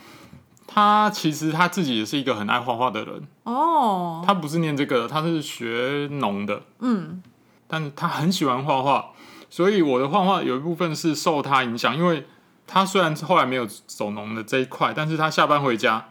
[0.64, 3.26] 他其实他自己也是一个很爱画画的人。
[3.42, 7.20] 哦，他不是念这个的，他是学农的，嗯，
[7.66, 9.06] 但是他很喜欢画画，
[9.50, 12.28] 所以我的画画有一部分是受他影响，因为
[12.64, 16.06] 他虽然后来没有走农的这一块，但是他下班回家，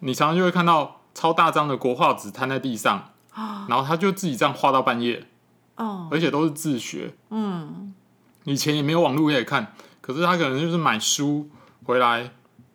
[0.00, 3.10] 你常常就会看到超大张的国画纸摊在地上，
[3.68, 5.26] 然后他就自己这样画到半夜，
[5.76, 7.94] 哦，而且都是自学，嗯，
[8.44, 11.48] 以前也没有网络可以看，可是他可能就是买书
[11.84, 12.30] 回来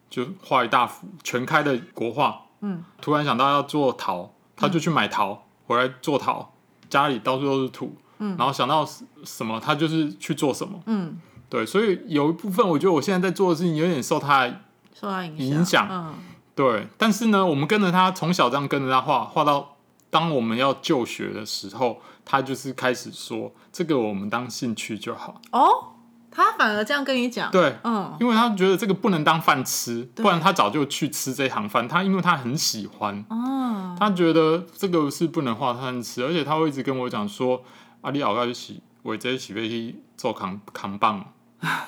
[0.10, 6.54] 就画一大幅全开的国画，嗯，突然想到要做陶，他就去买陶回来做陶，
[6.90, 8.88] 家里到处都是土，嗯，然后想到
[9.24, 14.48] 什么他就是去做什么，嗯，对，所以有一部分我觉得我现在在做的事情有点受他
[14.94, 15.88] 受他影影响。
[15.90, 16.14] 嗯，
[16.54, 19.78] 对，但是呢，我们跟着他从小这样跟着他画，画到
[20.10, 25.94] 当我们要就学的时候，他就是开始说这个我们当兴趣就好，哦，
[26.30, 31.88] 他反而这样跟你讲，对，嗯，因为他觉得这个不能当饭吃，不然他早就去吃这行饭。
[31.88, 37.64] 他因为他很喜欢，哦，他觉得这个是不能画饭吃，而且他会一直跟我讲说
[38.02, 41.26] ：“啊，你后要洗，我这洗飞去做扛扛棒，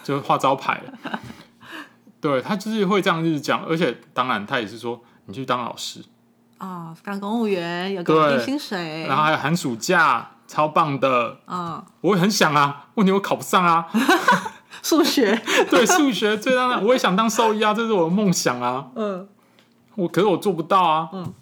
[0.04, 0.82] 就是画招牌。
[2.24, 6.02] ”对他就是会这样一直讲，而且当然他也是说你去当老师，
[6.58, 11.40] 哦，当公务员有个稳定薪水，然后还有寒暑假，超棒的。
[11.48, 13.90] 嗯，我也很想啊，问题我考不上啊。
[14.82, 15.36] 数学，
[15.70, 18.88] 对，数学最当然我也想当兽医啊，这是我的梦想啊。
[18.96, 19.28] 嗯，
[19.96, 21.10] 我可是我做不到啊。
[21.12, 21.34] 嗯。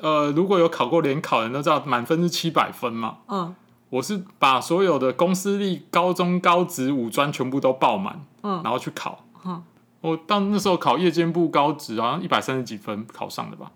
[0.00, 3.16] 呃，如果有考过联考的人都知道，满分是七百分嘛。
[3.28, 3.54] 嗯，
[3.88, 9.24] 我是把所有的公私立、高中、高职、五专全部都报满，嗯然后去考。
[9.44, 9.62] 嗯
[10.02, 13.70] 我到那时候考夜间部高职，好像一百三十几分考上的吧，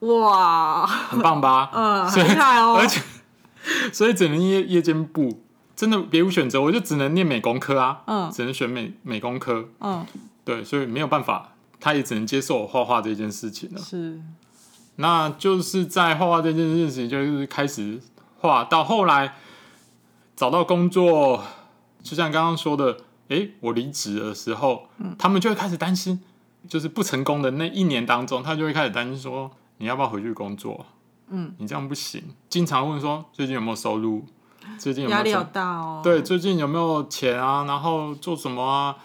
[0.00, 1.70] 哇，很棒吧？
[1.74, 3.00] 嗯， 很厉害哦而，且
[3.92, 5.42] 所以只能夜夜间部，
[5.74, 9.68] 真的别无选择，我就只能念美工科啊，嗯只能选美美工科。
[9.80, 10.04] 嗯，
[10.44, 13.80] 对，所以没有办法，他也只能接受我画画这件事情了。
[13.80, 14.20] 是，
[14.96, 18.00] 那就是在画画这件事情，就是开始
[18.40, 19.36] 画，到后来
[20.34, 21.44] 找到工作，
[22.02, 22.96] 就像刚刚说的，
[23.28, 24.88] 诶，我离职的时候，
[25.18, 26.20] 他们就会开始担心，
[26.68, 30.86] 就是不成功的那一年当中，他就会开始担心说，你要不要回去工作？
[31.30, 32.22] 嗯，你这样不行。
[32.48, 34.24] 经常问说，最近有没有收入？
[34.78, 37.64] 最近有没有压力好大哦，对，最近有没有钱啊？
[37.64, 38.96] 然后做什么啊？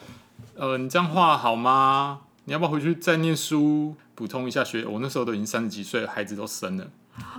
[0.55, 2.21] 呃，你这样画好吗？
[2.45, 4.86] 你要不要回去再念书，补充一下学？
[4.86, 6.88] 我那时候都已经三十几岁了，孩子都生了。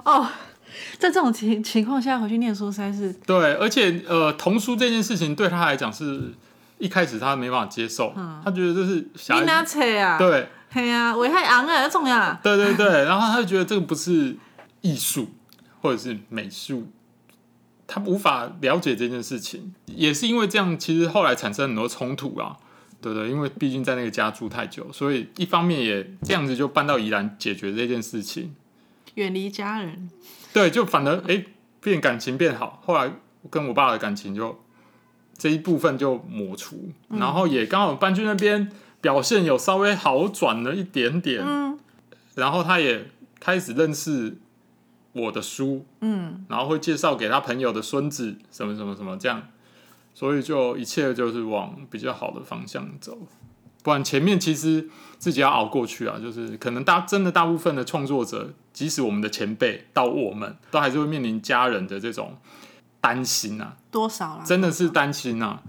[0.05, 0.27] 哦，
[0.99, 6.33] 在这种情情况下回去念书实在是，对，而且呃，童书这件事情对他来讲是
[6.79, 8.13] 一开始他没办法接受，
[8.45, 9.37] 他觉得这是小？
[10.19, 10.49] 对。
[10.71, 12.41] 嘿啊，危害昂啊，那种呀。
[12.43, 14.37] 对对对，然后他就觉得这个不是
[14.81, 15.29] 艺术
[15.81, 16.89] 或者是美术，
[17.87, 22.57] 他无法了解这件事情，也是因为这样，其实后来产生很多冲突啊，
[23.01, 23.31] 对不对？
[23.31, 28.53] 因为毕竟在那个家住太久，所以一方面也这样子就搬到宜兰解决这件事情，
[29.15, 30.11] 远离家人，
[30.53, 31.45] 对，就反而哎
[31.81, 33.13] 变感情变好，后来
[33.49, 34.61] 跟我爸的感情就
[35.37, 38.71] 这一部分就抹除，然后也刚好搬去那边，
[39.01, 41.79] 表现有稍微好转了一点点，嗯。
[42.35, 44.37] 然后他也开始认识
[45.13, 49.49] 我的书，嗯，然后会介绍给他朋友的孙子，什么什么什么这样，
[50.15, 53.17] 所以就一切就是往比较好的方向走。
[53.85, 62.37] 不然前面其实自己要熬过去啊，就是可能大真的大部分的创作者，即使我们的前辈到我们，都还是会面临家人的这种
[63.05, 64.43] 担心啊，多少啦？
[64.43, 65.61] 真的是担心啊。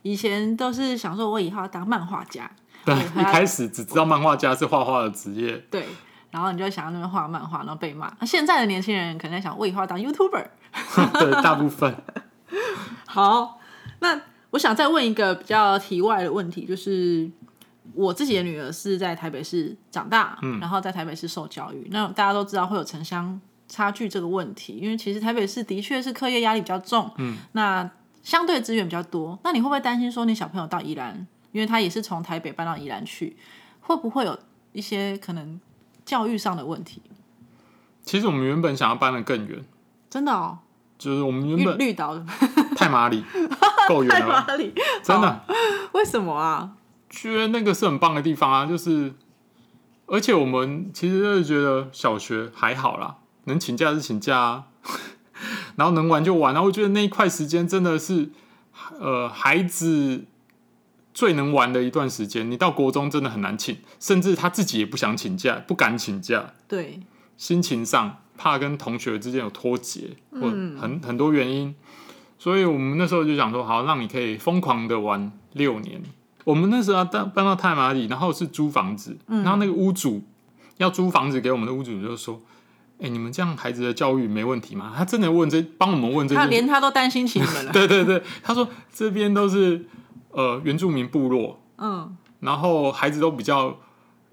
[0.00, 2.50] 以前都是想说，我以后要当漫画家，
[2.86, 5.84] 对，一开始只知道漫画家是画画的职业，对，
[6.30, 8.10] 然后你就想要那边画漫画，然后被骂。
[8.18, 10.46] 那现在的年轻人可能在想，我以后要当 YouTuber。
[11.20, 11.94] 对，大部分。
[13.06, 13.60] 好，
[13.98, 14.18] 那
[14.52, 17.30] 我想再问一个比较题外的问题，就是
[17.92, 21.88] 我自己的女儿是在台北市长大，嗯然后在台北市受教育。
[21.90, 23.38] 那大家都知道会有城乡
[23.70, 27.88] 差距这个问题，因为其实台北市的确是课业压力比较重，嗯，那
[28.22, 29.38] 相对资源比较多。
[29.44, 33.36] 那你会不会担心说，你小朋友到宜兰，因为他也是从台北搬到宜兰去，
[33.80, 34.38] 会不会有
[34.72, 35.58] 一些可能
[36.04, 37.00] 教育上的问题？
[38.02, 39.64] 其实我们原本想要搬得更远，
[40.10, 40.58] 真的哦，
[40.98, 42.20] 就是我们原绿本绿岛
[42.76, 43.24] 太麻里
[43.88, 44.74] 够远了吧，哪里？
[45.02, 45.44] 真的。
[45.92, 46.72] 为什么啊？
[47.08, 49.12] 觉得那个是很棒的地方啊，就是，
[50.06, 53.16] 而且我们其实就是觉得小学还好啦，
[53.50, 54.64] 能请假是请假啊，
[55.76, 58.30] 然后能玩就玩，然后我觉得那一块时间真的是，
[58.98, 60.24] 呃，孩子
[61.12, 62.50] 最能玩的一段时间。
[62.50, 67.00] 你到国中真的很难请，甚至他自己也不想请假，不敢请假，对，
[67.36, 70.48] 心情上怕跟同学之间有脱节，或
[70.80, 71.74] 很很多原因，
[72.38, 76.00] 所以我们那时候就想说，好，让你可以疯狂的玩六年。
[76.44, 80.22] 我们那时候搬搬到太马里，然后是租房子，然后那个屋主
[80.78, 82.40] 要租房子给我们的屋主就说
[83.00, 86.44] ：“哎、你们这样孩子的教育没问题吗？”他真的问这，帮我们问这他。
[86.46, 87.72] 连他都担心起你们了。
[87.74, 89.86] 对对对，他说这边都是
[90.30, 93.78] 呃原住民部落，嗯然后孩子都比较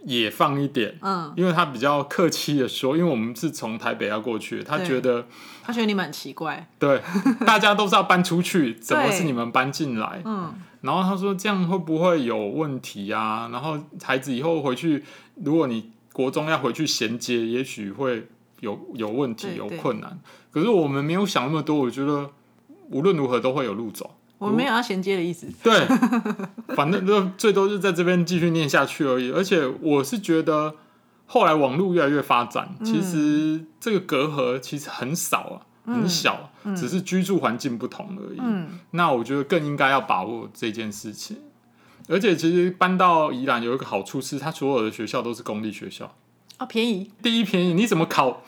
[0.05, 5.25] 野放一点，嗯，因为他比较客气的说，因为我们是从台北要过去，他对觉得
[5.61, 6.69] 他觉得你们很奇怪。
[6.79, 7.01] 对
[7.45, 10.21] 大家都是要搬出去， 怎么是你们搬进来？
[10.23, 13.49] 嗯，然后他说这样会不会有问题啊？
[13.51, 15.03] 然后孩子以后回去，
[15.43, 20.19] 如果你国中要回去衔接，也许会有有问题、有困难。
[20.51, 22.29] 可是我们没有想那么多，我觉得
[22.89, 24.15] 无论如何都会有路走。
[24.39, 25.47] 我们没有要衔接的意思。
[25.63, 25.87] 对，
[26.75, 29.31] 反正就最多就在这边继续念下去而已。
[29.31, 30.75] 而且我是觉得，
[31.25, 35.39] 后来网络越来越发展，其实这个隔阂其实很少
[35.85, 38.37] 啊，很小，只是居住环境不同而已。
[38.39, 41.37] 嗯，那我觉得更应该要把握这件事情。
[42.07, 46.15] 而且其实搬到宜兰有一个好处是，它所有的学校都是公立学校，
[46.59, 47.11] 哦，便宜。
[47.21, 48.43] 第一便宜，你怎么考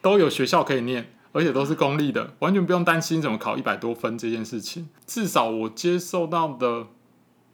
[0.00, 4.88] 都有学校可以念，而且都是公立的，完全不用担心怎么考一百多分这件事情。
[5.06, 6.86] 至少我接受到的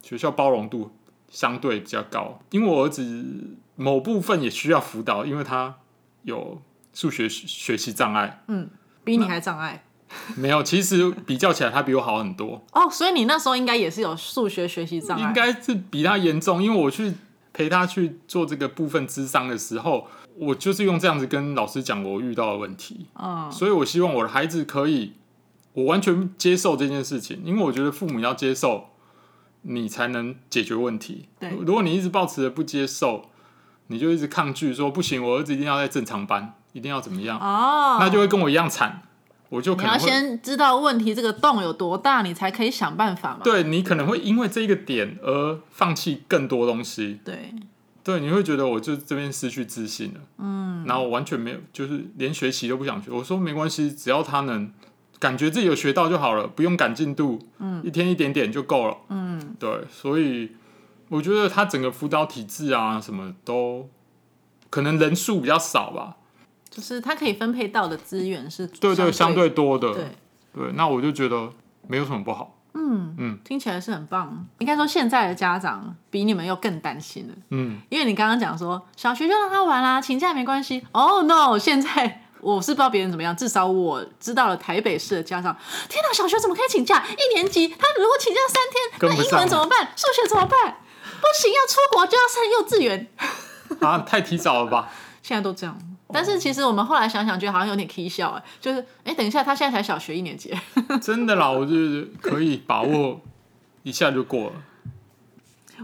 [0.01, 0.91] 学校包容度
[1.29, 5.75] 相对比较高，因为我儿子某部分也需要辅导，因为他
[6.23, 6.61] 有
[6.93, 8.43] 数学学习障碍。
[8.47, 8.69] 嗯
[9.03, 9.83] 比你还障碍
[10.35, 15.23] 没有，其实比较起来，他比我好很多，哦，所以你那时候应该也是有数学学习障碍。
[15.25, 16.61] 应该是比他严重。
[16.61, 17.13] 因为我去
[17.53, 23.07] 陪他去做这个部分智商的时候，我就是用这样子跟老师讲我遇到的问题。
[23.15, 25.13] 嗯，所以我希望我的孩子可以，
[25.73, 28.89] 我完全接受这件事情，因为我觉得父母要接受，
[29.63, 31.27] 你才能解决问题。
[31.39, 33.29] 对如果你一直抱持着不接受，
[33.87, 39.03] 你就一直抗拒说不行，我儿子一定要在正常班，一定要怎么样，哦，那就会跟我一样惨。
[39.51, 43.41] 我就可你要先知道问题这个洞有多大，你才可以想办法嘛。
[43.43, 47.19] 对你可能会因为这一个点而放弃更多东西。
[47.25, 47.53] 对
[48.01, 53.11] 对，你会觉得我就这边失去自信了，嗯，然后完全没有，就是连学习都不想学。
[53.11, 54.71] 我说没关系，只要他能
[55.19, 60.53] 感觉自己有学到就好了，不用赶进度，嗯，一天一点点就够了，嗯，对，所以
[61.09, 63.89] 我觉得他整个辅导体制啊，什么都
[64.69, 66.15] 可能人数比较少吧，
[66.71, 70.05] 就是他可以分配到的资源是对对，相对对多的，对，
[70.55, 71.51] 对，那我就觉得
[71.85, 74.47] 没有什么不好，嗯嗯听起来是很棒。
[74.59, 80.87] 应该说现在的家长比你们又更担心了，嗯，因为你刚刚讲说小学就让他玩啦、请假没关系。
[80.93, 85.53] 哦、no，现在我是不知道别人怎么样，至少我知道了台北市的家长，
[85.89, 87.03] 天哪，小学怎么可以请假？
[87.05, 89.91] 一年级他如果请假三天，那英文怎么办？
[89.97, 90.77] 数学怎么办？
[91.19, 93.07] 不行，要出国就要上幼稚园。
[93.81, 94.89] 啊，太提早了吧？
[95.21, 95.77] 现在都这样。
[96.13, 100.53] 但是其实我们后来想想，觉得好像有点 k 笑哎，就是哎，等一下，他现在才小学一年级，
[101.01, 103.19] 真的啦，我就是可以把握
[103.83, 104.53] 一下就过了。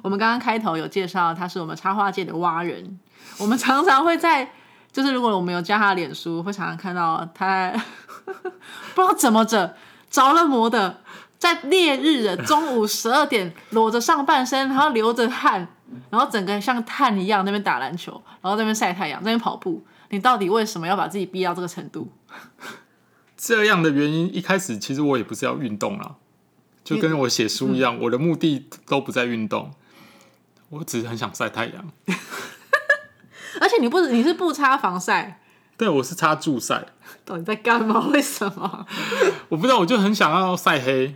[0.03, 2.99] 我们刚刚开头有介绍，他是我们插画界的蛙人。
[3.39, 4.51] 我们常常会在，
[4.91, 7.71] 就是如果我们有加他的脸书，会常常看到他
[8.93, 9.75] 不知道怎么着
[10.09, 11.01] 着了魔的，
[11.39, 15.67] 在烈日的中午十二点裸着上半身，然后流着汗，
[16.11, 19.83] 然后整个像炭一样那边打篮球，然后在那边晒太阳，在那边跑步。
[20.09, 22.11] 你到底为什么要把自己逼到这个程度？
[23.37, 26.15] 这样的原因，一开始其实我也不是要运动啦，
[26.83, 29.71] 就跟我写书一样，我的目的都不在运动，
[30.69, 31.91] 我只是很想晒太阳。
[33.59, 35.41] 而且你不你是不擦防晒，
[35.77, 36.85] 对，我是擦助晒，
[37.25, 38.07] 到底在干嘛？
[38.07, 38.85] 为什么？
[39.49, 41.15] 我不知道，我就很想要晒黑，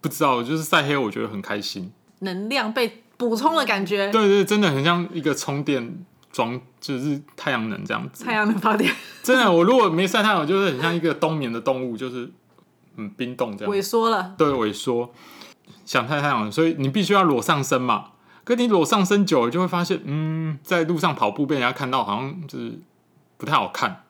[0.00, 1.92] 不知道，就是晒黑，我觉得很开心。
[2.20, 6.04] 能量被补充的感觉，对对，真的很像一个充电
[6.36, 8.22] 装，就是太阳能这样子。
[8.22, 12.30] 太阳能发电 真的，我如果没晒太阳，我就是很像一个冬眠的动物，就是
[12.96, 13.74] 嗯冰冻这样。
[13.74, 14.34] 萎缩了。
[14.36, 15.10] 对，萎缩，
[15.86, 18.10] 想晒太阳，所以你必须要裸上身嘛。
[18.44, 22.78] 可你裸上身久了，就会发现，嗯，在路上跑步被人家看到，好像就是
[23.38, 24.04] 不太好看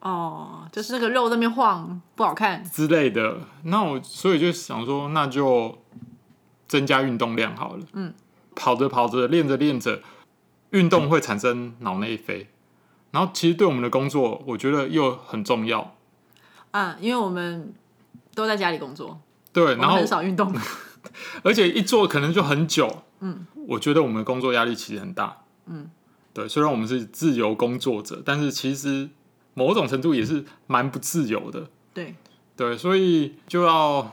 [0.00, 2.64] 哦，就是那个肉在那边晃，不好看。
[2.64, 3.36] 之类的。
[3.64, 5.78] 那我所以就想说，那就
[6.66, 7.84] 增加运动量好了。
[7.92, 8.14] 嗯，
[8.56, 10.00] 跑着跑着，练着练着，
[10.70, 12.48] 运动会产生脑内啡，
[13.10, 15.96] 然后其实对我们的工作，我觉得又很重要。
[16.70, 17.74] 啊，因为我们
[18.34, 19.20] 都在家里工作，
[19.52, 20.54] 对，然后很少运动。
[21.42, 23.02] 而且一做可能就很久。
[23.20, 25.44] 嗯，我觉得我们的工作压力其实很大。
[25.66, 25.90] 嗯，
[26.32, 29.08] 对，虽然我们是自由工作者，但是其实
[29.54, 31.68] 某种程度也是蛮不自由的。
[31.92, 32.14] 对，
[32.56, 34.12] 对，所以就要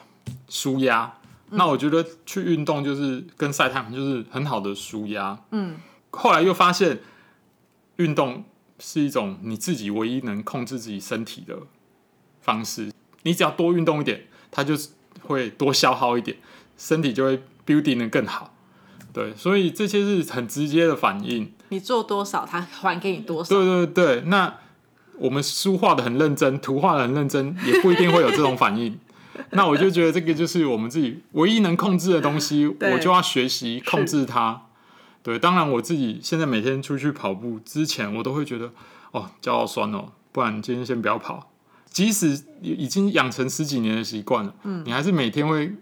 [0.49, 1.13] 舒压。
[1.51, 5.37] 那我觉得去运动就是跟晒太阳就是很好的舒压。
[5.51, 5.77] 嗯，
[6.11, 6.99] 后来又发现，
[7.97, 8.43] 运动
[8.79, 11.57] 是一种你自己唯一能控制自己身体的
[12.41, 12.91] 方式。
[13.23, 14.89] 你只要多运动一点，它就是
[15.21, 16.37] 会多消耗一点，
[16.77, 18.53] 身体就会 building 的更好。
[19.11, 21.51] 对，所以这些是很直接的反应。
[21.69, 23.49] 你做多少，它还给你多少。
[23.49, 24.59] 对对对，那
[25.17, 28.97] 我们书画的很认真，图画的很认真，也不一定会有这种反应。
[29.51, 34.66] 那我就觉得这个就是我们自己唯一能控制的东西， 我就要学习控制它。
[35.27, 38.71] 对，当然我自己现在每天出去跑步之前，我都会觉得
[39.11, 41.51] 哦脚好酸哦，不然今天先不要跑。
[41.89, 45.75] 即使已经养成十几年的习惯了，嗯，你还是每天会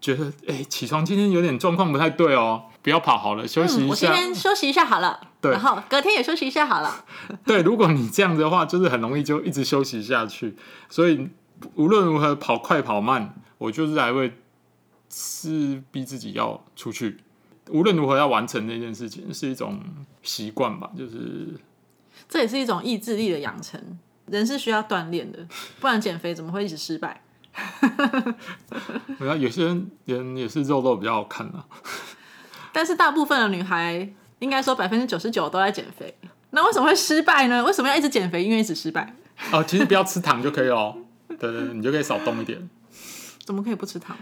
[0.00, 4.08] 觉得，哎、起床今天有点状况不太对哦，不要跑好了，休息嗯，一我今。
[4.08, 7.04] 天休息一下好了， 对然后隔天也休息一下好了。
[7.44, 10.56] 对，如果你这样子的话，就是很容易就一直休息下去。
[10.88, 11.28] 所以
[11.74, 14.32] 无论如何跑快跑慢，我就是还会
[15.10, 17.18] 是逼自己要出去。
[17.70, 19.80] 无论如何要完成这件事情，是一种
[20.22, 21.58] 习惯吧，就是
[22.28, 23.80] 这也是一种意志力的养成，
[24.26, 25.46] 人是需要锻炼的，
[25.80, 27.22] 不然减肥怎么会一直失败？
[29.18, 31.66] 我要有些人人也是肉肉比较好看啊。
[32.72, 34.08] 但是大部分的女孩，
[34.38, 36.16] 应该说百分之九十九都在减肥，
[36.50, 37.64] 那为什么会失败呢？
[37.64, 39.14] 为什么要一直减肥，因为一直失败？
[39.50, 40.96] 哦，其实不要吃糖就可以哦。
[41.28, 42.68] 对对对，你就可以少动一点。
[43.44, 44.16] 怎么可以不吃糖？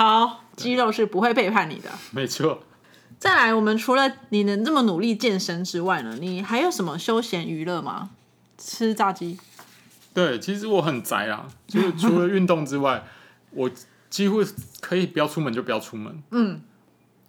[0.00, 1.90] 好，肌肉是不会背叛你的。
[2.10, 2.62] 没错。
[3.18, 8.08] 再来，我们除了你能这么努力健身之外呢，你还有什么休闲娱乐吗？
[8.56, 9.38] 吃炸鸡，
[10.14, 13.04] 对，其实我很宅啊，就是除了运动之外，
[13.52, 13.70] 我
[14.08, 14.42] 几乎
[14.80, 16.22] 可以不要出门就不要出门。
[16.30, 16.62] 嗯，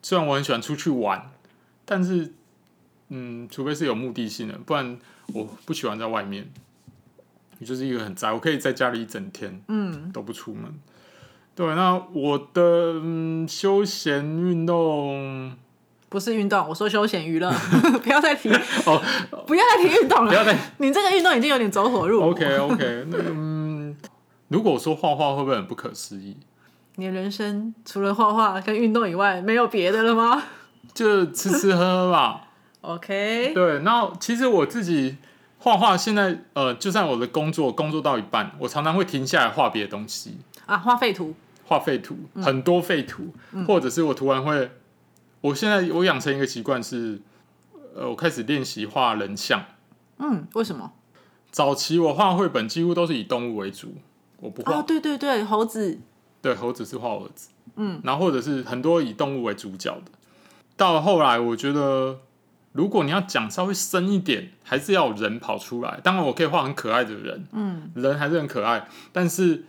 [0.01, 1.29] 虽然我很喜欢出去玩，
[1.83, 2.31] 但是，
[3.09, 4.97] 嗯，除非是有目的性的，不然
[5.33, 6.49] 我不喜欢在外面。
[7.59, 10.73] 你就是一个很宅，我可以在家里一整天，嗯，都不出门。
[11.61, 15.55] 对，那我的、嗯、休闲运动，
[16.09, 17.53] 不是运动，我说休闲娱乐，
[18.01, 18.49] 不要再提
[18.87, 18.99] 哦，
[19.45, 20.31] 不要再提运动了。
[20.31, 22.31] 不要再你这个运动已经有点走火入魔。
[22.33, 23.95] OK OK，那嗯，
[24.47, 26.35] 如果说画画会不会很不可思议？
[26.95, 30.41] 你的人生除了画画跟运动以外，没有别的了吗
[30.95, 32.41] 就吃吃喝喝吧。
[32.81, 35.17] ？OK，对，然后其实我自己
[35.59, 41.35] 画画，现在呃，就算我的工作工作到一半，我常常会停下来画别的东西，啊，画废图，
[41.71, 43.33] 画废图，很多废图，
[43.65, 44.71] 或者是我突然会，
[45.39, 47.21] 我现在我养成一个习惯是，
[47.95, 49.63] 呃，我开始练习画人像。
[50.17, 50.91] 嗯，为什么？
[51.49, 53.95] 早期我画绘本几乎都是以动物为主，
[54.41, 55.97] 我不画，哦，对对对，猴子，
[56.41, 57.47] 对，猴子是画儿子，
[57.77, 60.11] 嗯，然后或者是很多以动物为主角的。
[60.75, 62.19] 到了后来，我觉得
[62.73, 66.01] 如果你要讲稍微深一点，还是要有人跑出来。
[66.03, 69.63] 当然，我可以画很可爱的人，嗯，人还是很可爱，但是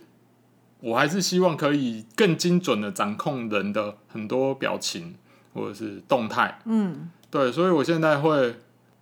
[0.83, 5.15] 我还是希望可以更精准的掌控人的很多表情
[5.53, 6.59] 或者是动态。
[6.65, 8.57] 嗯，对，所以我现在会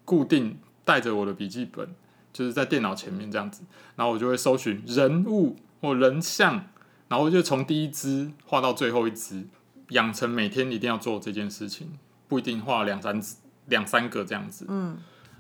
[0.06, 1.90] 固定带着我的笔记本，
[2.32, 3.64] 就是在电脑前面这样子，
[3.96, 6.68] 然后我就会搜寻人物或人像，
[7.08, 9.48] 然后就从第一只画到最后一只，
[9.90, 14.68] 养成每天一定要做这件事情，不一定画两三只、两三个这样子。
[14.70, 15.00] 嗯，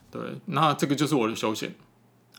[0.10, 1.76] 对，那这个就是我的休闲。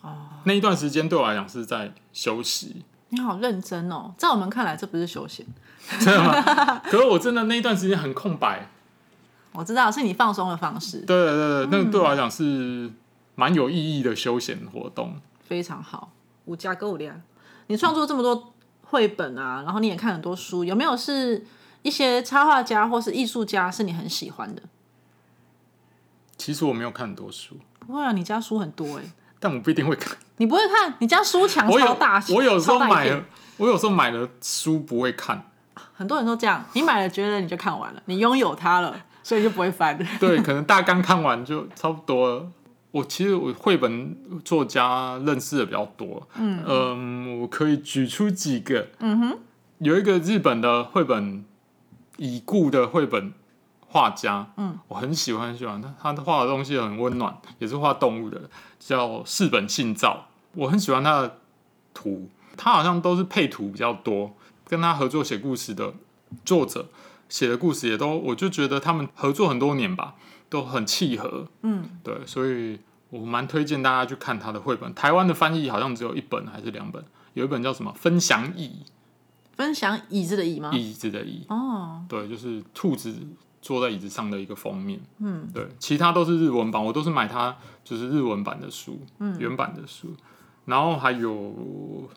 [0.00, 5.44] 哦，那一段时间对我来讲是在休息，你好认真哦，在我们看来这不是休闲，
[6.00, 6.80] 真的吗？
[6.84, 8.70] 可是我真的那一段时间很空白。
[9.52, 12.90] 我知道是你放松的方式，对对对，那对我来讲是
[13.34, 15.20] 蛮有意义的休闲活动。
[15.46, 16.10] 非常好，
[16.46, 17.20] 五加够量。
[17.66, 21.44] 你创作这么多绘本啊，然后你也看很多书，有没有是
[21.82, 24.62] 一些插画家或是艺术家是你很喜欢的？
[26.38, 29.02] 其实我没有看很多书，不会啊，你家书很多哎、
[29.38, 30.16] 但我不一定会看。
[30.38, 30.94] 你不会看？
[30.98, 33.24] 你家书墙我有超大，我有时候超大一片买了，
[33.58, 35.50] 我有时候买了书不会看。
[35.94, 39.96] 很多人都这样，你买了觉得你就看完了，你拥有它了，所以就不会翻。
[40.18, 42.46] 对，可能大纲看完就差不多了。
[42.90, 44.14] 我其实我绘本
[44.44, 49.38] 作家认识的比较多，嗯我可以举出几个，嗯哼，
[49.78, 51.42] 有一个日本的绘本
[52.18, 53.32] 已故的绘本
[53.92, 55.80] 画家，嗯，我很喜欢很喜欢。
[55.80, 58.48] 他，他画的东西很温暖，也是画动物的，
[58.80, 61.38] 叫四本信照，我很喜欢他的
[61.92, 64.32] 图，他好像都是配图比较多，
[64.66, 65.92] 跟他合作写故事的
[66.42, 66.88] 作者
[67.28, 70.14] 写的故事也都，我就觉得他们合作很多年吧，
[70.48, 72.80] 都很契合，嗯，对，所以
[73.10, 74.94] 我蛮推荐大家去看他的绘本。
[74.94, 78.84] 台湾的翻译好像只有一本还是两本，有一本叫什么《分享椅
[79.54, 80.70] 分享椅子的椅吗》，？
[80.76, 83.14] 椅子的椅，哦，对，就是兔子
[83.62, 85.00] 坐在椅子上的一个封面。
[85.20, 90.14] 嗯，对，其他都是日文版，我都是买它就是日文版的书，嗯原版的书。
[90.66, 92.08] 然后还有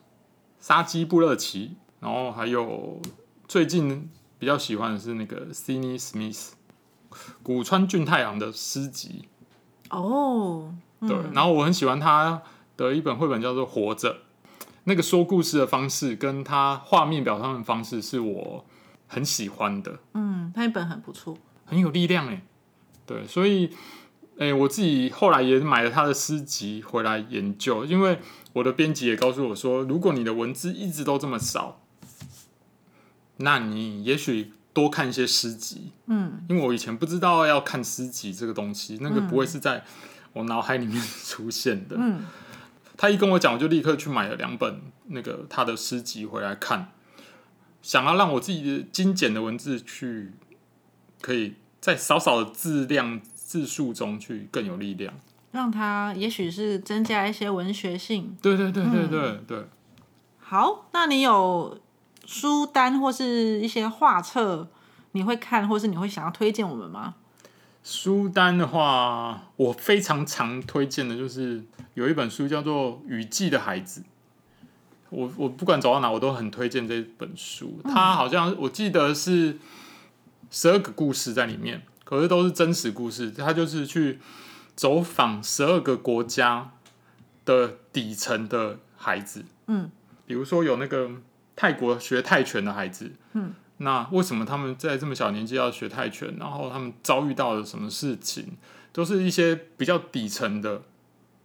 [0.59, 2.99] 杀鸡布勒奇，然后还有
[3.47, 6.51] 最近比较喜欢的是那个 Sidney Smith
[7.41, 9.27] 古川俊太郎的诗集，
[9.89, 12.41] 哦，嗯对，然后我很喜欢他
[12.77, 14.13] 的一本绘本叫做《活着》，
[14.83, 18.65] 那个说故事的方式跟他画面表现的方式是我
[19.07, 21.37] 很喜欢的，嗯，他一本很不错。
[21.65, 22.41] 很有力量哎。
[23.05, 23.69] 对，所以
[24.37, 28.19] 哎、我自己后来也买了他的诗集回来研究，因为
[28.51, 31.81] 我的编辑也告诉我说，如果你的文字一直都这么少，
[33.37, 39.85] 那你也许多看一些诗集，嗯，因为我以前不知道要看诗集这个东西，那个不会是在
[40.33, 41.95] 我脑海里面出现的。
[41.97, 42.25] 嗯，
[42.97, 46.91] 他一跟我讲，我就立刻去买了两本那个他的诗集回来看，
[47.85, 50.33] 想要让我自己的精简的文字去，
[51.21, 55.13] 可以在少少的字量字数中去更有力量。
[55.51, 58.35] 让它也许是增加一些文学性。
[58.41, 59.65] 对对对对对对，
[60.39, 61.79] 好，那你有
[62.25, 64.67] 书单或是一些画册，
[65.11, 67.13] 你会看，或是你会想要推荐我们吗？
[67.83, 71.63] 书单的话，我非常常推荐的就是
[71.93, 74.01] 有一本书叫做《雨季的孩子》。
[75.09, 77.79] 我我不管走到哪，我都很推荐这本书。
[77.83, 79.57] 它好像我记得是
[80.49, 83.31] 十二个故事在里面，可是都是真实故事。
[83.31, 84.19] 它就是去
[84.75, 86.71] 走访十二个国家
[87.45, 89.45] 的底层的孩子。
[89.67, 89.89] 嗯，
[90.25, 91.09] 比如说有那个
[91.55, 93.11] 泰国学泰拳的孩子。
[93.33, 93.53] 嗯。
[93.77, 96.33] 那为什么他们在这么小年纪要学泰拳？
[96.39, 98.57] 然后他们遭遇到了什么事情？
[98.93, 100.81] 都是一些比较底层的，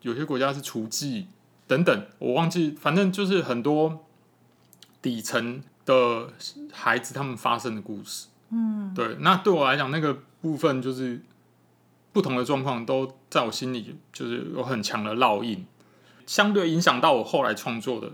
[0.03, 1.25] 有些国家是厨妓
[1.71, 4.05] 等等，我忘记，反正就是很多
[5.01, 6.29] 底层的
[6.73, 8.27] 孩子他们发生的故事。
[8.49, 9.17] 嗯，对。
[9.21, 11.23] 那对我来讲，那个部分就是
[12.11, 15.65] 不同的状况都在我心里就是有很强的烙印，
[16.27, 18.11] 相对影响到我后来创作的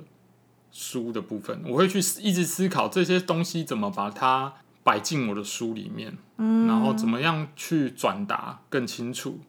[0.70, 4.52] 书的部分，我会去一直思考这些东西怎么把它
[4.84, 9.40] 摆进我的书里面，嗯，然后怎么样去转达更清楚，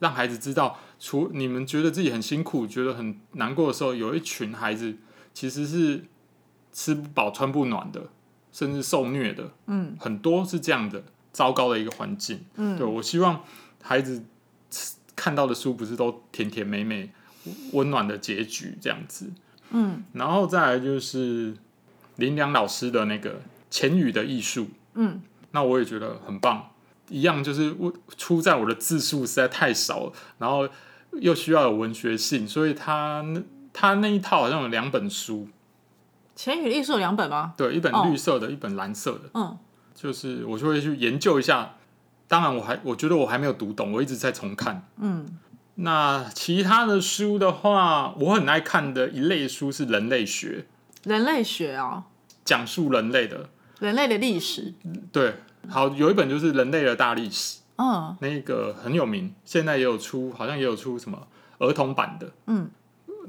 [0.00, 4.96] 让孩子知道，除你们觉得自己很辛苦、觉得很难过的时候，有一群孩子
[5.32, 6.04] 其实是
[6.72, 8.08] 吃不饱、穿不暖的，
[8.50, 13.44] 甚至受虐的，嗯，很多是这样的糟糕的一个环境，嗯，对我希望
[13.82, 14.24] 孩子
[15.14, 17.10] 看到的书不是都甜甜美美、
[17.72, 19.30] 温暖的结局这样子，
[19.70, 20.02] 嗯。
[20.14, 21.54] 然后再来就是
[22.16, 25.20] 林良老师的那个浅语的艺术，嗯，
[25.50, 26.70] 那我也觉得很棒。
[27.10, 30.68] 一样就是我出在我的字数实在太少了，然后
[31.20, 33.42] 又需要有文学性，所以他那
[33.72, 35.48] 他那一套好像有两本书，
[36.34, 37.52] 前语的艺术有两本吗？
[37.56, 39.58] 对，一本哦绿色的，一本蓝色的，嗯。
[39.92, 41.74] 就是我就会去研究一下
[42.26, 44.88] 当然我还我觉得我还没有读懂，我一直在重看。
[44.98, 45.26] 嗯，
[45.74, 50.64] 那其他的书的话，我很爱看的一类书是人类学，
[51.04, 52.04] 人类学哦，
[52.46, 53.50] 讲述人类的，
[53.80, 54.72] 人类的历史。
[55.12, 55.34] 对，
[55.68, 61.26] 好有一本就是人类的大历史，嗯那个很有名，现在也有出，好像也有出什么
[61.58, 62.30] 儿童版的。
[62.46, 62.70] 嗯，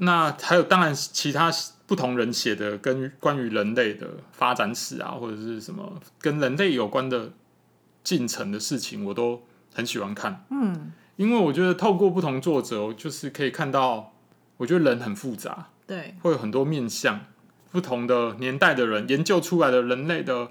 [0.00, 1.52] 那还有当然其他
[1.86, 7.30] 不同人写的跟关于人类的发展史啊，或者是什么跟人类有关的
[8.02, 9.42] 进程的事情，我都
[9.74, 10.44] 很喜欢看。
[10.50, 14.12] 嗯，因为我觉得透过不同作者，就是可以看到，
[14.56, 17.20] 我觉得人很复杂，对，会有很多面向，
[17.70, 20.50] 不同的年代的人研究出来的人类的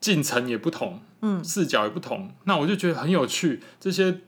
[0.00, 2.30] 进程也不同，嗯，视角也不同。
[2.44, 4.20] 那我就觉得很有趣，这些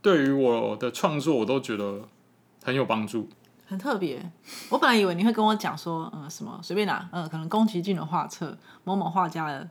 [0.00, 2.02] 对于我的创作，我都觉得
[2.64, 3.28] 很有帮助。
[3.66, 4.30] 很特别。
[4.68, 9.66] 我本来以为你会跟我讲说，嗯，什么随便拿，嗯，可能宫崎骏的画册，某某画家的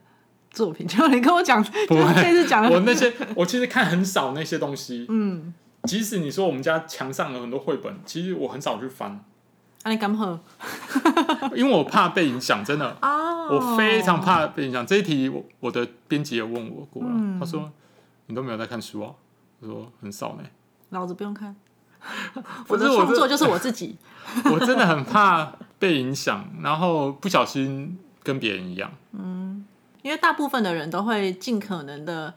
[0.50, 9.24] 作品，结果你跟我讲， 不就是这次讲的，我那些我其实看很少那些东西，嗯，即使你说我们家墙上有很多绘本，其实我很少去翻，
[9.84, 9.98] 啊，你
[11.60, 12.96] 因为我怕被影响，真的。
[13.02, 13.48] 啊？
[13.50, 14.86] 我非常怕被影响。
[14.86, 17.72] 这一题我我的编辑也问我过了，嗯他说
[18.28, 19.12] 你都没有在看书啊？
[19.60, 20.44] 我说很少呢。
[20.90, 21.56] 老子不用看，
[22.68, 23.98] 我的创作就是我自己。
[24.54, 28.92] 我真的很怕被影响，然后不小心跟别人一样。
[30.04, 32.34] 因为大部分的人都会尽可能的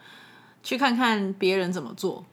[0.62, 2.24] 去看看别人怎么做，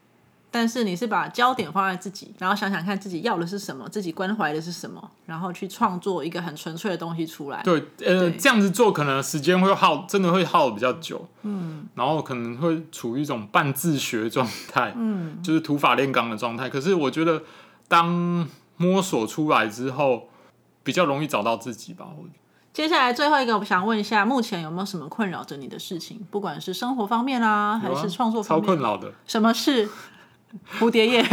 [0.52, 7.62] 但是你是把焦点放在自己，然后想想看自己要的是什么，自己关怀的是什么，然后去创作一个很纯粹的东西出来。
[7.62, 11.26] 对，呃，对这样子做可能时间会耗，真的会耗得比较久。
[11.40, 16.68] 嗯，然后可能会处于一种半自学状态，嗯，就是土法炼钢的状态。
[16.68, 17.42] 可是我觉得，
[17.88, 18.46] 当
[18.76, 20.28] 摸索出来之后，
[20.82, 22.06] 比较容易找到自己吧。
[22.18, 22.24] 我
[22.72, 26.26] 接下来最后一个，我想问一下，目前有没有什么困扰着你的事情？
[26.30, 29.12] 不管是生活方面啦，还是创作超方面，超困扰的。
[29.26, 29.86] 什么事？
[30.78, 31.24] 蝴蝶叶，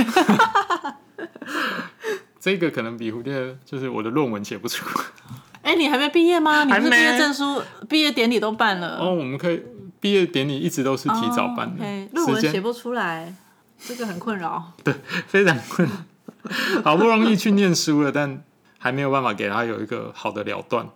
[2.39, 4.85] 这个可能比蝴蝶就是我的论文写不出。
[5.61, 6.63] 哎、你还没毕业吗？
[6.63, 8.97] 你不是还没毕业证书、毕业典礼都办了？
[8.97, 9.61] 哦，我们可以
[9.99, 13.33] 毕业典礼一直都是提早办的，论文写不出来，
[13.77, 14.71] 这个很困扰。
[14.83, 14.95] 对
[15.27, 15.95] 非常困扰。
[16.83, 18.41] 好不容易去念书了，但
[18.79, 20.87] 还没有办法给他有一个好的了断。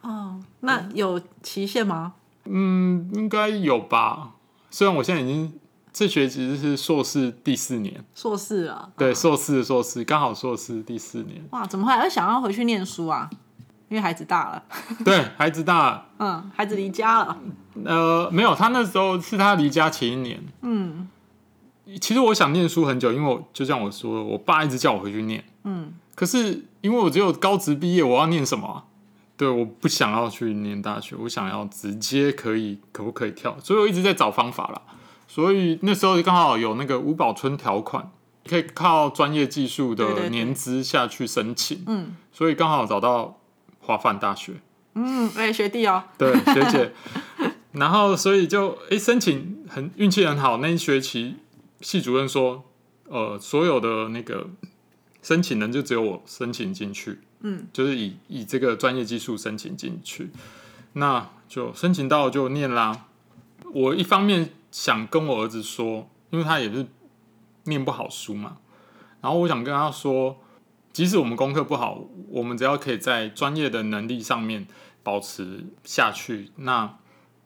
[0.00, 2.14] 哦，那有期限吗？
[2.46, 4.30] 嗯，应该有吧。
[4.70, 5.60] 虽然我现在已经
[5.98, 11.42] 这学期是硕士第四年，硕士啊，对，硕士的硕士刚好硕士第四年。
[11.52, 13.30] 哇，怎么还会想要回去念书啊？
[13.88, 14.62] 因为孩子大了，
[15.02, 17.38] 对，孩子大了，嗯，孩子离家了，
[17.86, 20.44] 呃，没有，他那时候是他离家前一年。
[20.60, 21.08] 嗯
[21.98, 25.42] 其实我想念书很久，因为我就像我说的，我爸一直叫我回去念。
[25.64, 28.84] 嗯，可是因为我只有高职毕业，我要念什么啊、
[29.38, 34.82] 对，我不想要去念大学，我想要直接可以可不可以跳，所以我一直在找方法啦。
[35.28, 38.10] 所以那时候刚好有那个五保村条款，
[38.48, 42.16] 可以靠专业技术的年资下去申请，嗯。
[42.32, 43.38] 所以刚好找到
[43.80, 44.52] 华范大学，
[44.94, 46.92] 嗯，哎、学弟哦， 对学姐，
[47.72, 51.36] 然后所以就诶申请很运气很好，那一学期
[51.80, 52.64] 系主任说，
[53.08, 54.48] 呃，所有的那个
[55.22, 60.30] 申请人就只有我申请进去，嗯，就是以以这个专业技术申请进去，
[60.92, 63.06] 那就申请到就念啦。
[63.72, 66.86] 我一方面想跟我儿子说，因为他也是
[67.64, 68.58] 念不好书嘛，
[69.22, 70.36] 然后我想跟他说，
[70.92, 74.66] 即使我们功课不好，我们只要可以在专业的能力上面
[75.02, 76.98] 保持下去，那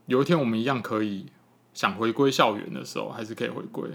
[0.07, 1.27] 有一天我们一样可以
[1.73, 3.89] 想回归校园的时候，还是可以回归。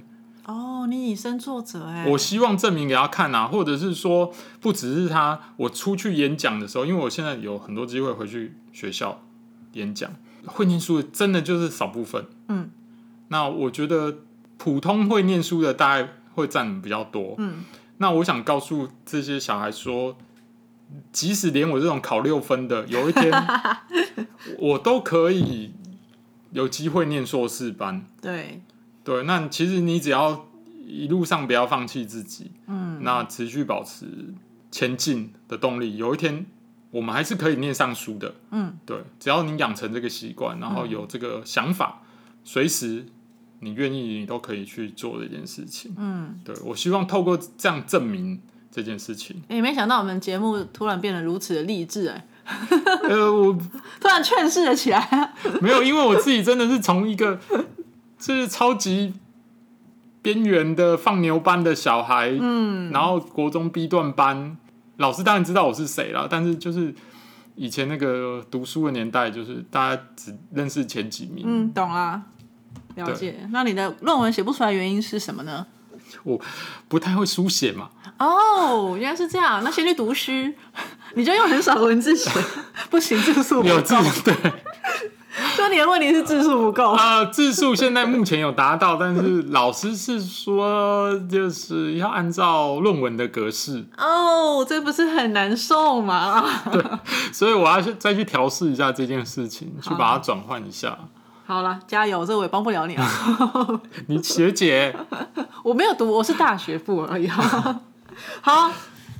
[0.46, 4.32] 哦，你以身作则哎，我希望证明给他看啊，或者是说，
[4.62, 9.22] 不只是他，我出去演讲的时候，因为我现在有很多机会回去学校
[9.74, 10.10] 演讲，
[10.46, 12.26] 会念书真的就是少部分。
[12.48, 12.70] 嗯，
[13.30, 14.20] 那我觉得
[14.58, 17.36] 普通会念书的大概会占比较多。
[17.38, 17.64] 嗯，
[17.98, 20.18] 那我想告诉这些小孩说，
[21.12, 23.32] 即使连我这种考六分的，有一天
[24.60, 25.74] 我都可以
[26.52, 28.06] 有机会念硕士班。
[28.22, 28.62] 对，
[29.04, 30.48] 对，那其实你只要
[30.86, 34.06] 一路上不要放弃自己，嗯，那持续保持
[34.72, 36.46] 前进的动力，有一天
[36.92, 38.36] 我们还是可以念上书的。
[38.52, 42.04] 嗯，对，只要你养成这个习惯，然后有这个想法，
[42.44, 43.06] 随时
[43.66, 45.92] 你愿意，你都可以去做这件事情。
[45.98, 48.40] 嗯，对我希望透过这样证明
[48.72, 49.42] 这件事情。
[49.48, 52.28] 哎、没想到我们节目突然变得如此的励志哎，
[53.10, 53.52] 呃，我
[54.00, 55.34] 突然劝世了起来。
[55.60, 57.40] 没有，因为我自己真的是从一个
[58.20, 59.14] 就是超级
[60.22, 64.56] 边缘的放牛班的小孩，嗯，然后国中 B 段班，
[64.98, 66.94] 老师当然知道我是谁了，但是就是
[67.56, 72.22] 以前那个读书的年代，就是大家只认识前几名，嗯，懂啦。
[72.96, 73.48] 了解。
[73.52, 75.66] 那你的论文写不出来原因是什么呢？
[76.24, 76.40] 我
[76.88, 77.90] 不太会书写嘛。
[78.18, 79.62] 哦，原来是这样。
[79.64, 80.54] 那先去读诗，
[81.16, 82.30] 你就用很少的文字写，
[82.90, 84.02] 不行，字数不有字够。
[84.24, 84.34] 对
[85.54, 86.92] 说你的问题是字数不够。
[86.92, 96.46] 啊，字数现在目前有达到，但是老师是说就是要按照论文的格式，哦，这不是很难受吗？
[97.34, 100.98] 所以我要去再去调试一下这件事情，去把它转换一下。
[101.46, 103.08] 好了，加油，这我也帮不了你啊。
[104.08, 104.96] 你学姐，
[105.64, 107.28] 我没有读，我是大学部而已。
[108.42, 108.72] 好，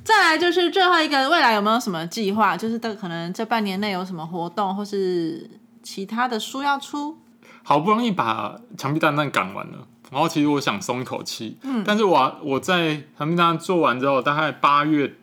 [0.02, 2.56] 再来就是最后一个，未来有没有什么计划？
[2.56, 5.48] 就是这可能这半年内有什么活动，或是
[5.82, 7.16] 其他的书要出？
[7.62, 15.16] 好不容易把墙壁蛋蛋赶完了，然后其实我想松一口气，嗯，但是我我在墙壁蛋蛋做完之后，大概八月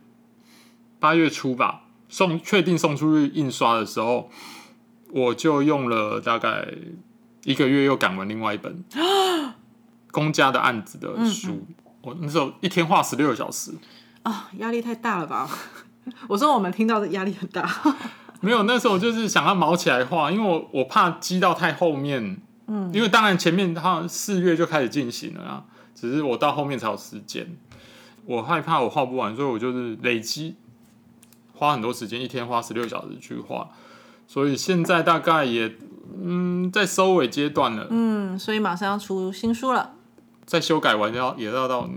[0.99, 4.29] 八月初吧，送确定送出去印刷的时候，
[5.13, 6.67] 我就用了大概
[7.43, 8.83] 一个月又赶完另外一本
[10.11, 11.67] 公家的案子的书。
[12.01, 13.71] 我那时候一天画十六个小时，
[14.23, 15.47] 啊、压力太大了吧？
[16.27, 17.69] 我说我们听到的压力很大。
[18.41, 25.63] 没有，那时候就是想要毛起来画，因为我我怕积到太后面，嗯，因为当然前面它四月就开始进行了啊，
[25.95, 27.55] 只是我到后面才有时间，
[28.25, 30.55] 我害怕我画不完，所以我就是累积
[31.53, 33.69] 花很多时间，一天花十六小时去画，
[34.33, 35.71] 所以现在大概也
[36.19, 39.91] 嗯在收尾阶段了，嗯，所以马上要出新书了。
[40.43, 41.87] 在修改完要也要到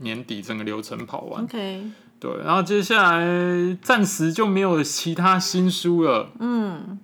[0.00, 1.84] 年底整个流程跑完，OK，
[2.18, 6.98] 对，然后接下来暂时就没有其他新书了，嗯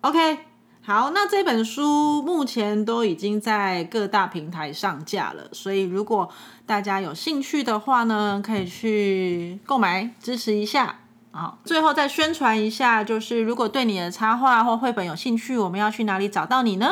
[0.00, 0.38] OK，
[0.80, 6.30] 好，那这本书目前都已经在各大平台上架了，所以如果
[6.64, 11.00] 大家有兴趣的话呢，可以去购买支持一下。
[11.38, 16.88] 好，最后再宣传一下，就是如果对你的插画或绘本有兴趣，我们要去哪里找到你呢？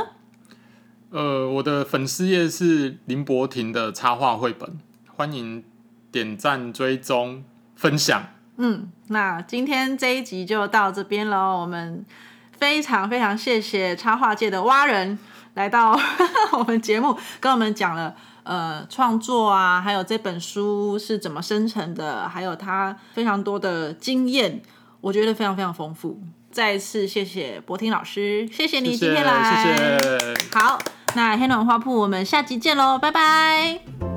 [1.11, 4.79] 呃，我的粉丝页是林博婷的插画绘本，
[5.09, 5.65] 欢迎
[6.13, 7.43] 点赞、追踪、
[7.75, 8.23] 分享。
[8.59, 11.59] 嗯，那今天这一集就到这边喽。
[11.61, 12.07] 我们
[12.57, 15.19] 非常非常谢谢插画界的蛙人
[15.55, 15.99] 来到
[16.57, 18.15] 我们节目，跟我们讲了
[18.47, 24.63] 呃创作啊，还有这本书是怎么生成的，还有他非常多的经验，
[25.01, 26.21] 我觉得非常非常丰富。
[26.51, 30.59] 再一次谢谢博婷老师，谢谢你今天来，谢谢。
[30.59, 30.79] 好，
[31.15, 34.16] 那黑暖花铺我们下集见喽，拜拜。